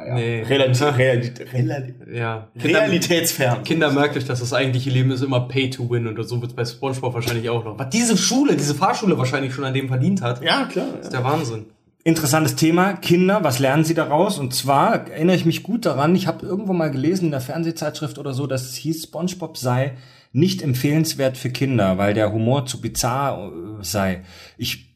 [0.00, 0.42] naja, Nee.
[0.42, 2.48] relativ, realit, realit, Ja.
[2.58, 3.62] Kinder, realitätsfern.
[3.64, 6.56] Kinder merkt euch, dass das eigentliche Leben ist immer Pay to Win und so wird
[6.56, 7.78] bei Spongebob wahrscheinlich auch noch.
[7.78, 10.86] Was diese Schule, diese Fahrschule wahrscheinlich schon an dem verdient hat, Ja, klar.
[11.00, 11.66] ist der Wahnsinn.
[12.02, 14.38] Interessantes Thema, Kinder, was lernen sie daraus?
[14.38, 18.18] Und zwar erinnere ich mich gut daran, ich habe irgendwo mal gelesen in der Fernsehzeitschrift
[18.18, 19.92] oder so, dass es hieß, SpongeBob sei
[20.32, 24.22] nicht empfehlenswert für Kinder, weil der Humor zu bizarr äh, sei.
[24.56, 24.94] Ich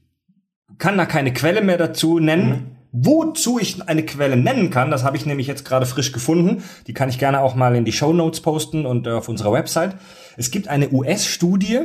[0.79, 2.77] kann da keine Quelle mehr dazu nennen.
[2.97, 6.63] Wozu ich eine Quelle nennen kann, das habe ich nämlich jetzt gerade frisch gefunden.
[6.87, 9.51] Die kann ich gerne auch mal in die Show Notes posten und äh, auf unserer
[9.53, 9.97] Website.
[10.37, 11.81] Es gibt eine US-Studie,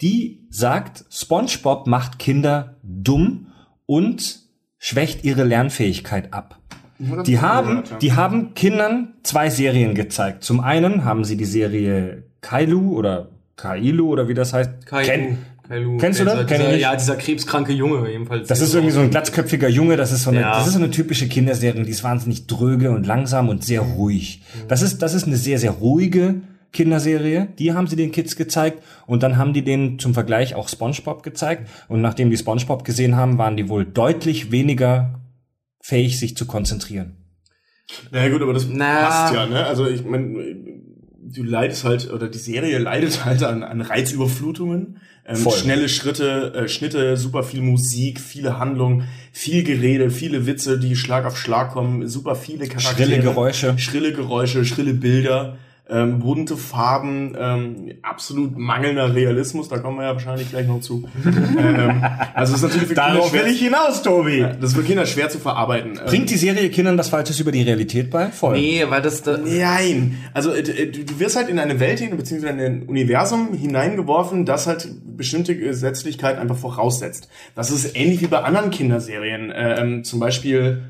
[0.00, 3.48] die sagt, SpongeBob macht Kinder dumm
[3.86, 4.40] und
[4.78, 6.58] schwächt ihre Lernfähigkeit ab.
[7.26, 10.44] Die haben, die haben Kindern zwei Serien gezeigt.
[10.44, 14.86] Zum einen haben sie die Serie Kailu oder Kailu oder wie das heißt.
[14.86, 15.06] Kailu.
[15.08, 15.38] Ken-
[15.72, 15.96] Kailu.
[15.96, 16.34] Kennst du das?
[16.34, 16.80] Dieser, Kenn ich nicht.
[16.82, 18.46] ja, dieser krebskranke Junge jedenfalls.
[18.48, 20.58] Das ist irgendwie so ein glatzköpfiger Junge, das ist so eine, Ja.
[20.58, 24.42] das ist so eine typische Kinderserie, die ist wahnsinnig dröge und langsam und sehr ruhig.
[24.68, 27.48] Das ist, das ist eine sehr, sehr ruhige Kinderserie.
[27.58, 31.22] Die haben sie den Kids gezeigt und dann haben die denen zum Vergleich auch SpongeBob
[31.22, 35.20] gezeigt und nachdem die SpongeBob gesehen haben, waren die wohl deutlich weniger
[35.80, 37.16] fähig, sich zu konzentrieren.
[38.10, 39.06] Naja gut, aber das Na.
[39.06, 39.66] passt ja, ne?
[39.66, 40.54] Also ich meine,
[41.34, 44.98] du leidest halt, oder die Serie leidet halt an, an Reizüberflutungen.
[45.24, 50.96] Ähm, schnelle Schritte, äh, Schnitte, super viel Musik, viele Handlungen, viel Gerede, viele Witze, die
[50.96, 53.08] Schlag auf Schlag kommen, super viele Charaktere.
[53.08, 53.78] Schrille Geräusche.
[53.78, 55.58] Schrille Geräusche, schrille Bilder,
[55.92, 61.06] ähm, bunte Farben, ähm, absolut mangelnder Realismus, da kommen wir ja wahrscheinlich gleich noch zu.
[61.24, 62.02] ähm,
[62.32, 64.40] also es ist natürlich für Kinder schwer, hinaus, Tobi.
[64.40, 65.98] das ist für Kinder schwer zu verarbeiten.
[65.98, 68.28] Ähm, Bringt die Serie Kindern das Falsches über die Realität bei?
[68.30, 68.54] Voll.
[68.54, 72.16] Nee, weil das da, Nein, also äh, du, du wirst halt in eine Welt hin,
[72.16, 77.28] beziehungsweise in ein Universum hineingeworfen, das halt bestimmte Gesetzlichkeiten einfach voraussetzt.
[77.54, 80.84] Das ist ähnlich wie bei anderen Kinderserien, ähm, zum Beispiel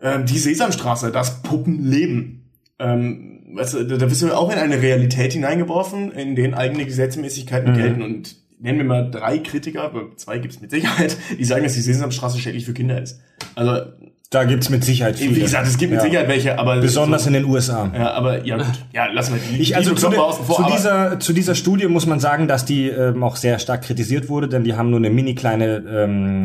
[0.00, 2.50] ähm, die Sesamstraße, das Puppenleben.
[2.78, 7.74] Ähm, weißt du, da, wirst du auch in eine Realität hineingeworfen, in denen eigene Gesetzmäßigkeiten
[7.74, 11.74] gelten und nennen wir mal drei Kritiker, aber zwei gibt's mit Sicherheit, die sagen, dass
[11.74, 13.20] die Sesamstraße schädlich für Kinder ist.
[13.54, 13.82] Also,
[14.30, 15.36] Da gibt's mit Sicherheit viele.
[15.36, 16.04] wie gesagt, es gibt mit Ja.
[16.06, 17.90] Sicherheit welche, aber Besonders in den USA.
[17.94, 18.66] ja, aber ja gut.
[18.92, 19.62] Ja, lassen wir die.
[19.62, 22.46] Ich, also die zu, de, außen vor, zu, dieser, zu dieser Studie muss man sagen,
[22.48, 25.76] dass die ähm, auch sehr stark kritisiert wurde, denn die haben nur eine mini kleine
[25.88, 26.42] ähm,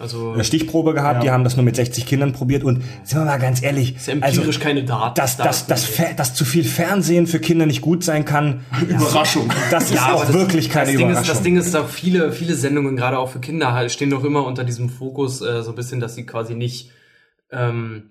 [0.00, 3.24] also, äh, Stichprobe gehabt, die haben das nur mit 60 Kindern probiert und sind wir
[3.24, 5.14] mal ganz ehrlich, ist empirisch also, keine Daten.
[5.14, 5.86] dass, dass, dass,
[6.16, 9.50] dass zu viel Fernsehen für Kinder nicht gut sein kann, Überraschung.
[9.70, 11.22] das ist Ja, auch das- wirklich keine das Ding Überraschung.
[11.22, 14.24] Ist, das Ding ist auch viele, viele Sendungen, gerade auch für Kinder, halt, stehen doch
[14.24, 16.90] immer unter diesem Fokus äh, so ein bisschen, dass sie quasi nicht
[17.52, 18.10] ähm,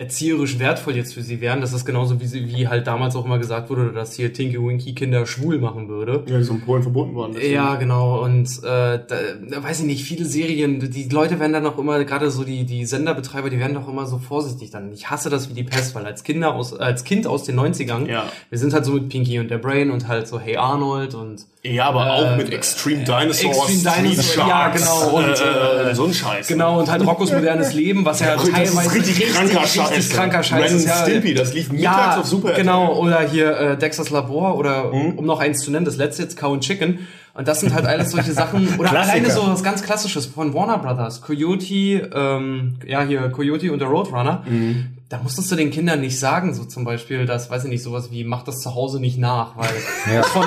[0.00, 1.60] erzieherisch wertvoll jetzt für sie wären.
[1.60, 4.58] Das ist genauso wie sie, wie halt damals auch immer gesagt wurde, dass hier Tinky
[4.58, 6.24] Winky Kinder schwul machen würde.
[6.26, 7.32] Ja, die so in Polen verboten worden.
[7.34, 7.52] deswegen.
[7.54, 8.22] Ja, genau.
[8.24, 9.02] Und äh, da,
[9.50, 12.64] da weiß ich nicht, viele Serien, die Leute werden dann auch immer, gerade so die,
[12.64, 14.90] die Senderbetreiber, die werden doch immer so vorsichtig dann.
[14.90, 18.06] Ich hasse das wie die Pest, weil als Kinder aus, als Kind aus den 90ern,
[18.08, 18.24] Ja.
[18.48, 21.44] wir sind halt so mit Pinky und der Brain und halt so Hey Arnold und
[21.62, 26.04] Ja, aber auch Äh, mit Extreme Dinosaurs, Extreme Dinosaurs, ja, genau, und, äh, äh, so
[26.06, 26.46] ein Scheiß.
[26.48, 29.89] genau und halt Rockos modernes Leben, was ja, ist teilweise richtig, kranker Scheiß.
[29.90, 30.86] Richtig kranker Scheiß Ren ist.
[30.86, 31.84] Ja, Stimpy, das lief mittags
[32.16, 35.18] ja, auf Super genau, oder hier äh, Dexter's Labor oder Mhm.
[35.18, 37.00] um noch eins zu nennen, das letzte jetzt Cow and Chicken.
[37.32, 39.14] Und das sind halt alles solche Sachen, oder Klassiker.
[39.14, 41.22] alleine so was ganz Klassisches von Warner Brothers.
[41.22, 44.42] Coyote, ähm, ja hier Coyote und der Roadrunner.
[44.48, 44.96] Mhm.
[45.08, 48.10] Da musstest du den Kindern nicht sagen, so zum Beispiel, das weiß ich nicht, sowas
[48.10, 49.68] wie, mach das zu Hause nicht nach, weil,
[50.14, 50.22] Ja.
[50.22, 50.44] von,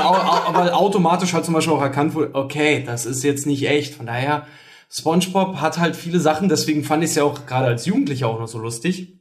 [0.53, 3.95] weil automatisch halt zum Beispiel auch erkannt wurde, okay, das ist jetzt nicht echt.
[3.95, 4.43] Von daher,
[4.89, 8.39] SpongeBob hat halt viele Sachen, deswegen fand ich es ja auch gerade als Jugendlicher auch
[8.39, 9.13] noch so lustig,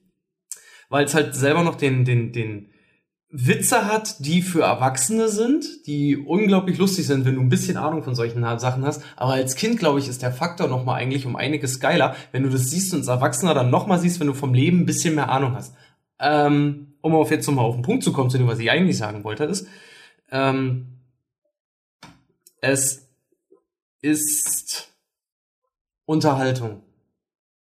[0.92, 2.68] weil es halt selber noch den, den, den
[3.30, 8.02] Witze hat, die für Erwachsene sind, die unglaublich lustig sind, wenn du ein bisschen Ahnung
[8.02, 9.02] von solchen Sachen hast.
[9.16, 12.42] Aber als Kind, glaube ich, ist der Faktor noch mal eigentlich um einiges geiler, wenn
[12.42, 14.86] du das siehst und als Erwachsener dann noch mal siehst, wenn du vom Leben ein
[14.86, 15.74] bisschen mehr Ahnung hast.
[16.20, 18.98] Ähm, um auf jetzt nochmal auf den Punkt zu kommen, zu dem, was ich eigentlich
[18.98, 19.66] sagen wollte, ist,
[20.30, 20.98] ähm,
[22.60, 23.08] es
[24.02, 24.92] ist
[26.04, 26.82] Unterhaltung.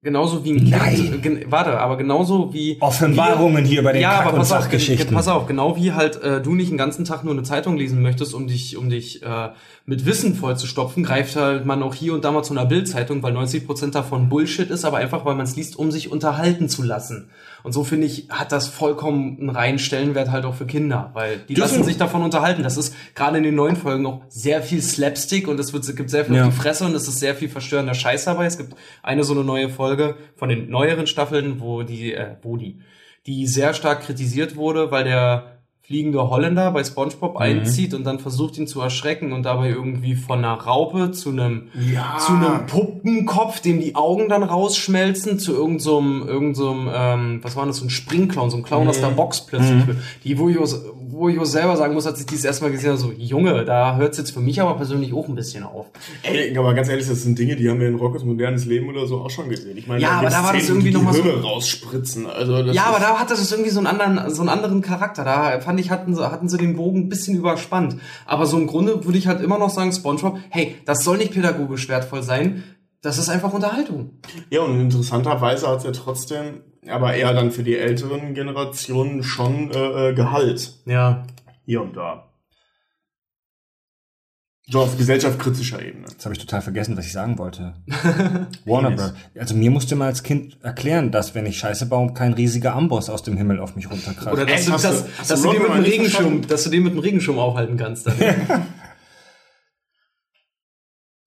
[0.04, 1.22] Genauso wie ein Nein.
[1.22, 1.46] Kind.
[1.50, 2.78] Warte, aber genauso wie.
[2.82, 5.08] Offenbarungen hier bei den ja, Kack- aber und pass auf, Sachgeschichten.
[5.08, 7.78] ge- pass auf, genau wie halt äh, du nicht den ganzen Tag nur eine Zeitung
[7.78, 9.50] lesen möchtest, um dich, um dich äh,
[9.86, 13.36] mit Wissen vollzustopfen, greift halt man auch hier und da mal zu einer Bildzeitung, weil
[13.36, 17.30] 90% davon Bullshit ist, aber einfach, weil man es liest, um sich unterhalten zu lassen.
[17.64, 21.38] Und so finde ich, hat das vollkommen einen reinen Stellenwert halt auch für Kinder, weil
[21.48, 22.62] die Dürfen- lassen sich davon unterhalten.
[22.64, 25.96] Das ist gerade in den neuen Folgen noch sehr viel Slapstick und es wird, es
[25.96, 26.46] gibt sehr viel Ja.
[26.48, 28.46] auf die Fresse und es ist sehr viel verstörender Scheiß dabei.
[28.46, 29.93] Es gibt eine so eine neue Folge
[30.36, 32.80] von den neueren Staffeln, wo die, äh, wo die,
[33.28, 35.50] die sehr stark kritisiert wurde, weil der
[35.86, 40.40] fliegende Holländer bei SpongeBob einzieht und dann versucht ihn zu erschrecken und dabei irgendwie von
[40.40, 42.18] einer Raupe zu einem Ja.
[42.20, 46.90] zu einem Puppenkopf, dem die Augen dann rausschmelzen, zu irgendeinem, so einem- irgend so einem,
[46.94, 49.84] ähm, was war das, so ein Springclown, so ein Clown aus der Box plötzlich.
[50.24, 50.58] Die, wo ich,
[51.14, 53.96] wo ich auch selber sagen muss, als ich dies erstmal gesehen habe, so, Junge, da
[53.98, 55.86] hört's jetzt für mich aber persönlich auch ein bisschen auf.
[56.24, 59.06] Ey, aber ganz ehrlich, das sind Dinge, die haben wir in Rockets modernes Leben oder
[59.08, 59.78] so auch schon gesehen.
[59.78, 62.26] Ich meine, Ja, aber da war das irgendwie die noch mal so- rausspritzen.
[62.28, 65.24] Also Ja, aber da hatte das irgendwie so einen anderen, so einen anderen Charakter.
[65.24, 67.98] Da fand ich, hatten hatten sie den Bogen ein bisschen überspannt.
[68.26, 71.32] Aber so im Grunde würde ich halt immer noch sagen, SpongeBob, hey, das soll nicht
[71.34, 72.64] pädagogisch wertvoll sein.
[73.04, 74.18] Das ist einfach Unterhaltung.
[74.50, 79.70] Ja, und interessanterweise hat es ja trotzdem, aber eher dann für die älteren Generationen schon
[79.72, 80.80] äh, äh, Gehalt.
[80.86, 81.28] Ja.
[81.66, 82.30] Hier und da.
[84.68, 86.08] So auf gesellschaftskritischer Ebene.
[86.10, 87.74] Jetzt habe ich total vergessen, was ich sagen wollte.
[88.66, 89.14] Warner Bros.
[89.38, 93.10] Also mir musste mal als Kind erklären, dass wenn ich Scheiße baue, kein riesiger Amboss
[93.10, 94.32] aus dem Himmel auf mich runterkracht.
[94.32, 96.64] Oder dass, du, Hast du- dass, hast dass, du du den mit dem Regenschirm, dass
[96.64, 98.08] du den mit dem Regenschirm aufhalten kannst.
[98.08, 98.16] Dann.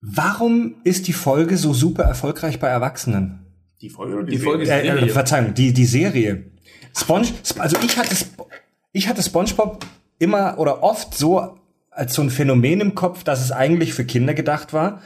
[0.09, 3.45] Warum ist die Folge so super erfolgreich bei Erwachsenen?
[3.81, 4.93] Die Folge oder Die Folge Serie?
[4.95, 6.51] ist- Äh, äh, Verzeihung, die, die Serie.
[6.95, 7.27] Sponge,
[7.59, 8.47] also ich hatte, Sp-
[8.93, 9.85] ich hatte SpongeBob
[10.17, 11.57] immer oder oft so
[11.91, 15.01] als so ein Phänomen im Kopf, dass es eigentlich für Kinder gedacht war,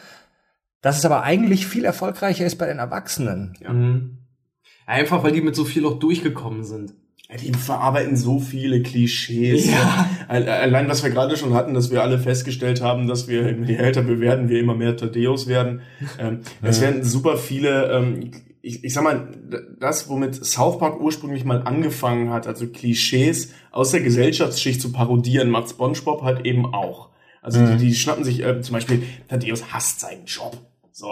[0.81, 3.53] dass es aber eigentlich viel erfolgreicher ist bei den Erwachsenen.
[3.67, 4.17] Mhm.
[4.85, 6.93] Einfach weil die mit so viel auch durchgekommen sind.
[7.31, 9.65] Ja, Die verarbeiten so viele Klischees.
[9.67, 10.09] Ja.
[10.27, 13.75] Al- Allein, was wir gerade schon hatten, dass wir alle festgestellt haben, dass wir, je
[13.75, 15.81] älter wir werden, wir immer mehr Tadeus werden.
[16.19, 19.29] Ähm, es werden super viele, ähm, ich, ich sag mal,
[19.79, 25.49] das, womit South Park ursprünglich mal angefangen hat, also Klischees aus der Gesellschaftsschicht zu parodieren,
[25.49, 27.09] macht SpongeBob halt eben auch.
[27.41, 30.57] Also die, die schnappen sich äh, zum Beispiel, Thaddeus hasst seinen Job.
[30.91, 31.07] So,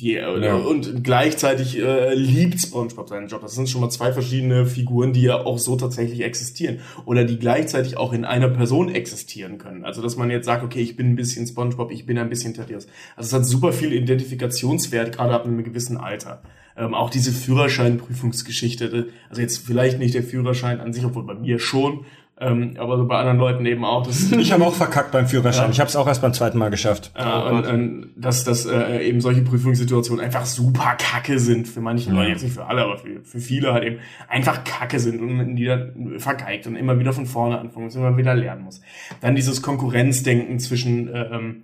[0.00, 0.56] die, äh, Ja.
[0.56, 3.42] Und gleichzeitig äh, liebt SpongeBob seinen Job.
[3.42, 6.80] Das sind schon mal zwei verschiedene Figuren, die ja auch so tatsächlich existieren.
[7.04, 9.84] Oder die gleichzeitig auch in einer Person existieren können.
[9.84, 12.54] Also, dass man jetzt sagt, okay, ich bin ein bisschen SpongeBob, ich bin ein bisschen
[12.54, 12.86] Thaddeus.
[13.16, 16.42] Also, es hat super viel Identifikationswert, gerade ab einem gewissen Alter.
[16.76, 19.08] Ähm, auch diese Führerscheinprüfungsgeschichte.
[19.28, 22.06] Also jetzt vielleicht nicht der Führerschein an sich, obwohl bei mir schon.
[22.42, 24.06] Ähm, aber so bei anderen Leuten eben auch.
[24.06, 25.66] Das Ich habe auch verkackt beim Führerschein.
[25.66, 25.70] Ja.
[25.70, 27.12] Ich habe es auch erst beim zweiten Mal geschafft.
[27.14, 31.68] äh, und, und dass, dass äh, eben solche Prüfungssituationen einfach super kacke sind.
[31.68, 33.98] Für manche Leute, jetzt nicht für alle, aber für, für viele halt eben
[34.28, 38.16] einfach kacke sind und die dann vergeigt und immer wieder von vorne anfangen muss, immer
[38.16, 38.80] wieder lernen muss.
[39.20, 41.62] Dann dieses Konkurrenzdenken zwischen äh, ähm,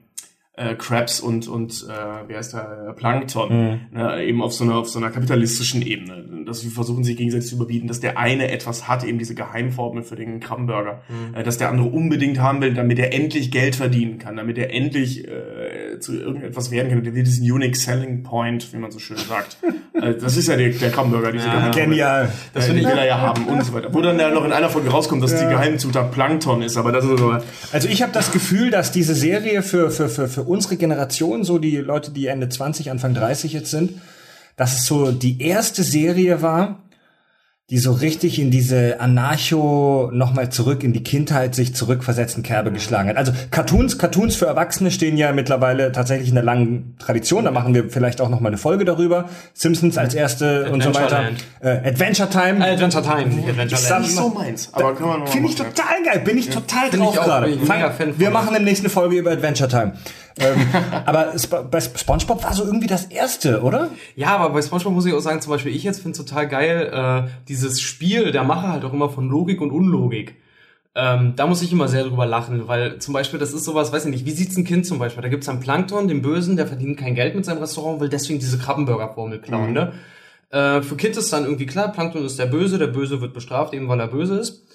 [0.56, 4.76] äh, Krabs und und äh, wie heißt der äh, Plankton ne, eben auf so einer
[4.76, 8.50] auf so einer kapitalistischen Ebene, dass wir versuchen sich gegenseitig zu überbieten, dass der eine
[8.50, 11.02] etwas hat, eben diese Geheimformel für den Krabbenburger,
[11.34, 14.72] äh, dass der andere unbedingt haben will, damit er endlich Geld verdienen kann, damit er
[14.72, 15.30] endlich äh,
[15.96, 19.56] äh, zu irgendetwas werden kann, der diesen Unique Selling Point, wie man so schön sagt.
[19.94, 22.32] also das ist ja der, der Krabbenburger, diese ja, Genial.
[22.54, 23.92] Das will er ja haben und so weiter.
[23.92, 25.42] Wo dann ja noch in einer Folge rauskommt, dass ja.
[25.42, 27.37] die Geheimzutat Plankton ist, aber das ist so.
[27.72, 31.59] Also ich habe das Gefühl, dass diese Serie für, für, für, für unsere Generation, so
[31.59, 34.00] die Leute, die Ende 20, Anfang 30 jetzt sind,
[34.56, 36.86] dass es so die erste Serie war,
[37.68, 43.09] die so richtig in diese Anarcho nochmal zurück in die Kindheit sich zurückversetzten Kerbe geschlagen
[43.09, 43.16] hat.
[43.16, 47.44] Also Cartoons, Cartoons für Erwachsene stehen ja mittlerweile tatsächlich in der langen Tradition.
[47.44, 49.29] Da machen wir vielleicht auch nochmal eine Folge darüber.
[49.52, 51.31] Simpsons als erste und so weiter.
[51.59, 52.64] Äh, Adventure Time.
[52.64, 54.05] Äh, Adventure Time, nicht Adventure Land.
[54.05, 54.68] Das ist so meins.
[54.72, 56.20] Aber kann man Finde ich total geil.
[56.24, 56.96] Bin ich total ja.
[56.96, 57.59] drauf gerade.
[58.16, 59.94] Wir machen in der nächsten Folge über Adventure Time
[60.38, 60.66] ähm,
[61.07, 61.33] aber
[61.70, 63.90] bei SpongeBob war so irgendwie das erste, oder?
[64.14, 66.90] Ja, aber bei SpongeBob muss ich auch sagen, zum Beispiel ich jetzt finde total geil
[66.92, 70.37] äh, dieses Spiel der Macher halt auch immer von Logik und Unlogik.
[70.94, 74.07] Ähm, da muss ich immer sehr drüber lachen, weil zum Beispiel das ist sowas, weiß
[74.07, 75.22] ich nicht, wie sieht's ein Kind zum Beispiel?
[75.22, 78.38] Da gibt's einen Plankton, den Bösen, der verdient kein Geld mit seinem Restaurant, will deswegen
[78.38, 79.75] diese Krabbenburger-Formel klauen, mhm.
[79.75, 79.92] ne?
[80.51, 83.75] Äh, für Kind ist dann irgendwie klar, Plankton ist der Böse, der Böse wird bestraft,
[83.75, 84.65] eben weil er böse ist.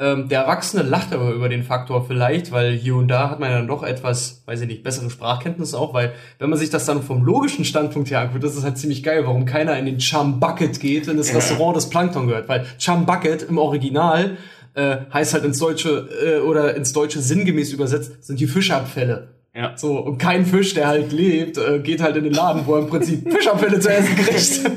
[0.00, 3.50] Ähm, der Erwachsene lacht aber über den Faktor vielleicht, weil hier und da hat man
[3.50, 6.86] ja dann doch etwas, weiß ich nicht, bessere Sprachkenntnisse auch, weil wenn man sich das
[6.86, 9.98] dann vom logischen Standpunkt her anguckt, das ist halt ziemlich geil, warum keiner in den
[9.98, 14.38] Chum Bucket geht, in das Restaurant des Plankton gehört, weil Chum Bucket im Original
[14.72, 19.34] äh, heißt halt ins Deutsche äh, oder ins Deutsche sinngemäß übersetzt, sind die Fischabfälle.
[19.54, 19.76] Ja.
[19.76, 22.80] So, und kein Fisch, der halt lebt, äh, geht halt in den Laden, wo er
[22.80, 24.70] im Prinzip Fischabfälle zu essen kriegt.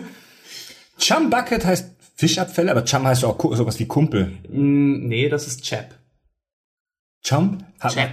[1.00, 4.32] Chum Bucket heißt Fischabfälle, aber Chum heißt auch sowas wie Kumpel.
[4.50, 5.96] Mm, nee, das ist Chap.
[7.24, 7.60] Chum?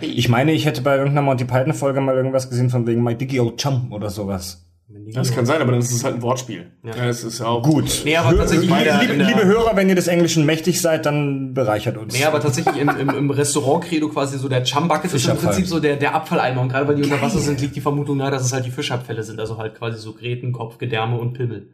[0.01, 3.15] Ich meine, ich hätte bei irgendeiner Monty Python Folge mal irgendwas gesehen von wegen My
[3.15, 4.65] Biggie Old Chum oder sowas.
[5.13, 6.67] Das kann sein, aber dann ist es halt ein Wortspiel.
[6.83, 7.07] Ja.
[7.07, 8.03] Das ist ja auch gut.
[8.05, 11.97] Nee, aber tatsächlich liebe, liebe, liebe Hörer, wenn ihr des Englischen mächtig seid, dann bereichert
[11.97, 12.13] uns.
[12.13, 15.67] Nee, aber tatsächlich im, im, im Restaurant-Credo quasi so der Chum Bucket ist im Prinzip
[15.67, 16.61] so der, der Abfalleimer.
[16.61, 18.73] Und gerade weil die unter Wasser sind, liegt die Vermutung nahe, dass es halt die
[18.73, 19.39] Fischabfälle sind.
[19.39, 21.69] Also halt quasi so Gräten, Kopf, Gedärme und Pimmel.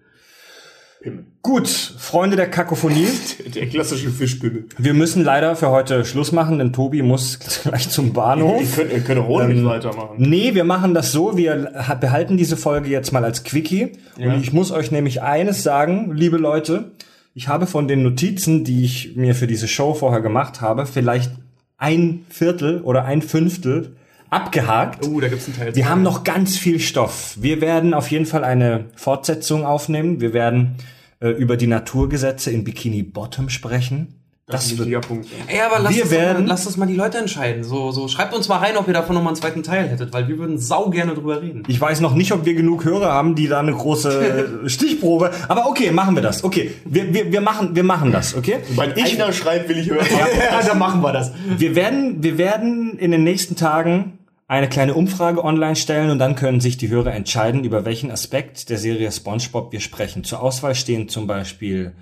[1.01, 1.25] Pimmel.
[1.43, 3.07] Gut, Freunde der Kakophonie.
[3.55, 4.67] Der klassische Fischpimmel.
[4.79, 8.61] Wir müssen leider für heute Schluss machen, denn Tobi muss gleich zum Bahnhof.
[8.61, 10.17] Ihr könnt, ihr könnt auch ohne ähm, weitermachen.
[10.19, 11.37] Nee, wir machen das so.
[11.37, 13.93] Wir behalten diese Folge jetzt mal als Quickie.
[14.19, 14.33] Ja.
[14.33, 16.93] Und ich muss euch nämlich eines sagen, liebe Leute.
[17.35, 21.33] Ich habe von den Notizen, die ich mir für diese Show vorher gemacht habe, vielleicht
[21.77, 23.96] ein Viertel oder ein Fünftel
[24.31, 25.07] abgehakt.
[25.07, 25.75] Oh, da gibt's einen Teil.
[25.75, 27.37] Wir haben noch ganz viel Stoff.
[27.41, 30.21] Wir werden auf jeden Fall eine Fortsetzung aufnehmen.
[30.21, 30.77] Wir werden
[31.21, 34.16] äh, über die Naturgesetze in Bikini Bottom sprechen.
[34.49, 35.27] Das, das ist ein wichtiger Punkt.
[35.49, 37.65] Ey, aber lasst, wir werden, mal, lasst uns mal die Leute entscheiden.
[37.65, 40.29] So, so schreibt uns mal rein, ob ihr davon nochmal einen zweiten Teil hättet, weil
[40.29, 41.65] wir würden sau gerne drüber reden.
[41.67, 45.33] Ich weiß noch nicht, ob wir genug Hörer haben, die da eine große Stichprobe.
[45.49, 46.45] Aber okay, machen wir das.
[46.45, 48.37] Okay, wir, wir, wir machen wir machen das.
[48.37, 48.59] Okay.
[48.77, 50.07] Wenn ich, einer schreibt, will ich hören.
[50.09, 50.29] ja,
[50.61, 51.33] ja, dann machen wir das.
[51.59, 56.37] Wir werden wir werden in den nächsten Tagen eine kleine Umfrage online stellen und dann
[56.37, 60.23] können sich die Hörer entscheiden, über welchen Aspekt der Serie SpongeBob wir sprechen.
[60.23, 61.95] Zur Auswahl stehen zum Beispiel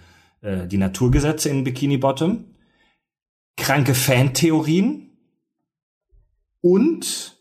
[0.44, 2.44] äh, die Naturgesetze in Bikini Bottom,
[3.56, 5.10] kranke Fantheorien
[6.60, 7.36] und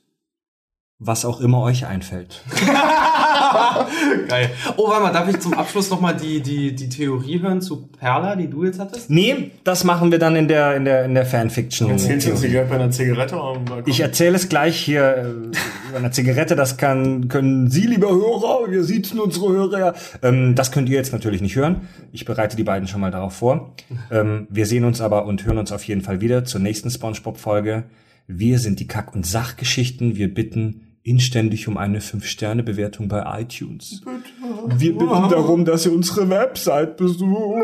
[1.00, 2.44] was auch immer euch einfällt.
[4.28, 4.50] Geil.
[4.78, 8.36] Oh, warte mal, darf ich zum Abschluss nochmal die, die, die Theorie hören zu Perla,
[8.36, 9.10] die du jetzt hattest?
[9.10, 11.89] Nee, das machen wir dann in der, in der, in der Fanfiction.
[11.89, 13.39] Erzählst du uns bei einer Zigarette?
[13.86, 15.58] Ich erzähle es gleich hier äh,
[15.92, 16.56] bei einer Zigarette.
[16.56, 19.94] Das kann, können Sie, lieber Hörer, wir sitzen unsere Hörer ja.
[20.22, 21.88] Ähm, das könnt ihr jetzt natürlich nicht hören.
[22.12, 23.76] Ich bereite die beiden schon mal darauf vor.
[24.12, 27.84] Ähm, wir sehen uns aber und hören uns auf jeden Fall wieder zur nächsten Spongebob-Folge.
[28.28, 30.16] Wir sind die Kack- und Sachgeschichten.
[30.16, 34.02] Wir bitten inständig um eine 5-Sterne-Bewertung bei iTunes.
[34.02, 34.80] Bitte.
[34.80, 37.62] Wir bitten darum, dass ihr unsere Website besucht.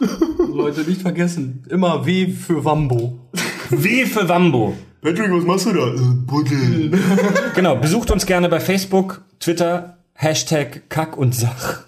[0.52, 3.18] Leute, nicht vergessen, immer W für Wambo.
[3.70, 4.74] W für Wambo.
[5.00, 5.86] Patrick, was machst du da?
[5.86, 6.98] Äh, Buddel.
[7.54, 11.84] genau, besucht uns gerne bei Facebook, Twitter, Hashtag Kack und Sach.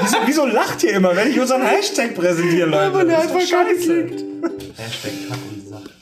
[0.00, 2.84] Wieso, wieso lacht ihr immer, wenn ich unseren Hashtag präsentiere, Leute?
[2.84, 4.06] Ja, weil der einfach scheiße.
[4.76, 5.95] Hashtag Kack und Sach.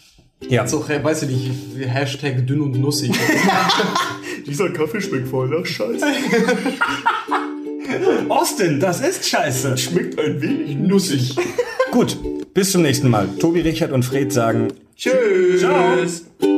[0.49, 0.67] Ja.
[0.67, 3.13] So, weiß ich nicht, Hashtag dünn und nussig.
[4.47, 6.07] Dieser Kaffee schmeckt voll nach Scheiße.
[8.29, 9.79] Austin, das ist Scheiße.
[9.79, 11.37] Schmeckt ein wenig nussig.
[11.91, 12.19] Gut,
[12.53, 13.29] bis zum nächsten Mal.
[13.39, 15.61] Tobi, Richard und Fred sagen Tschüss.
[15.61, 16.54] Ciao.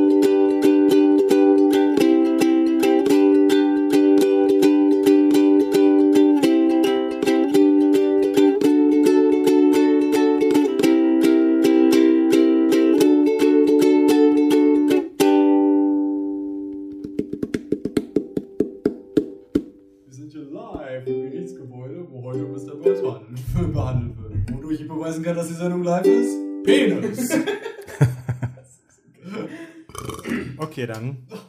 [26.67, 27.31] Penis!
[30.59, 31.27] okay, dann.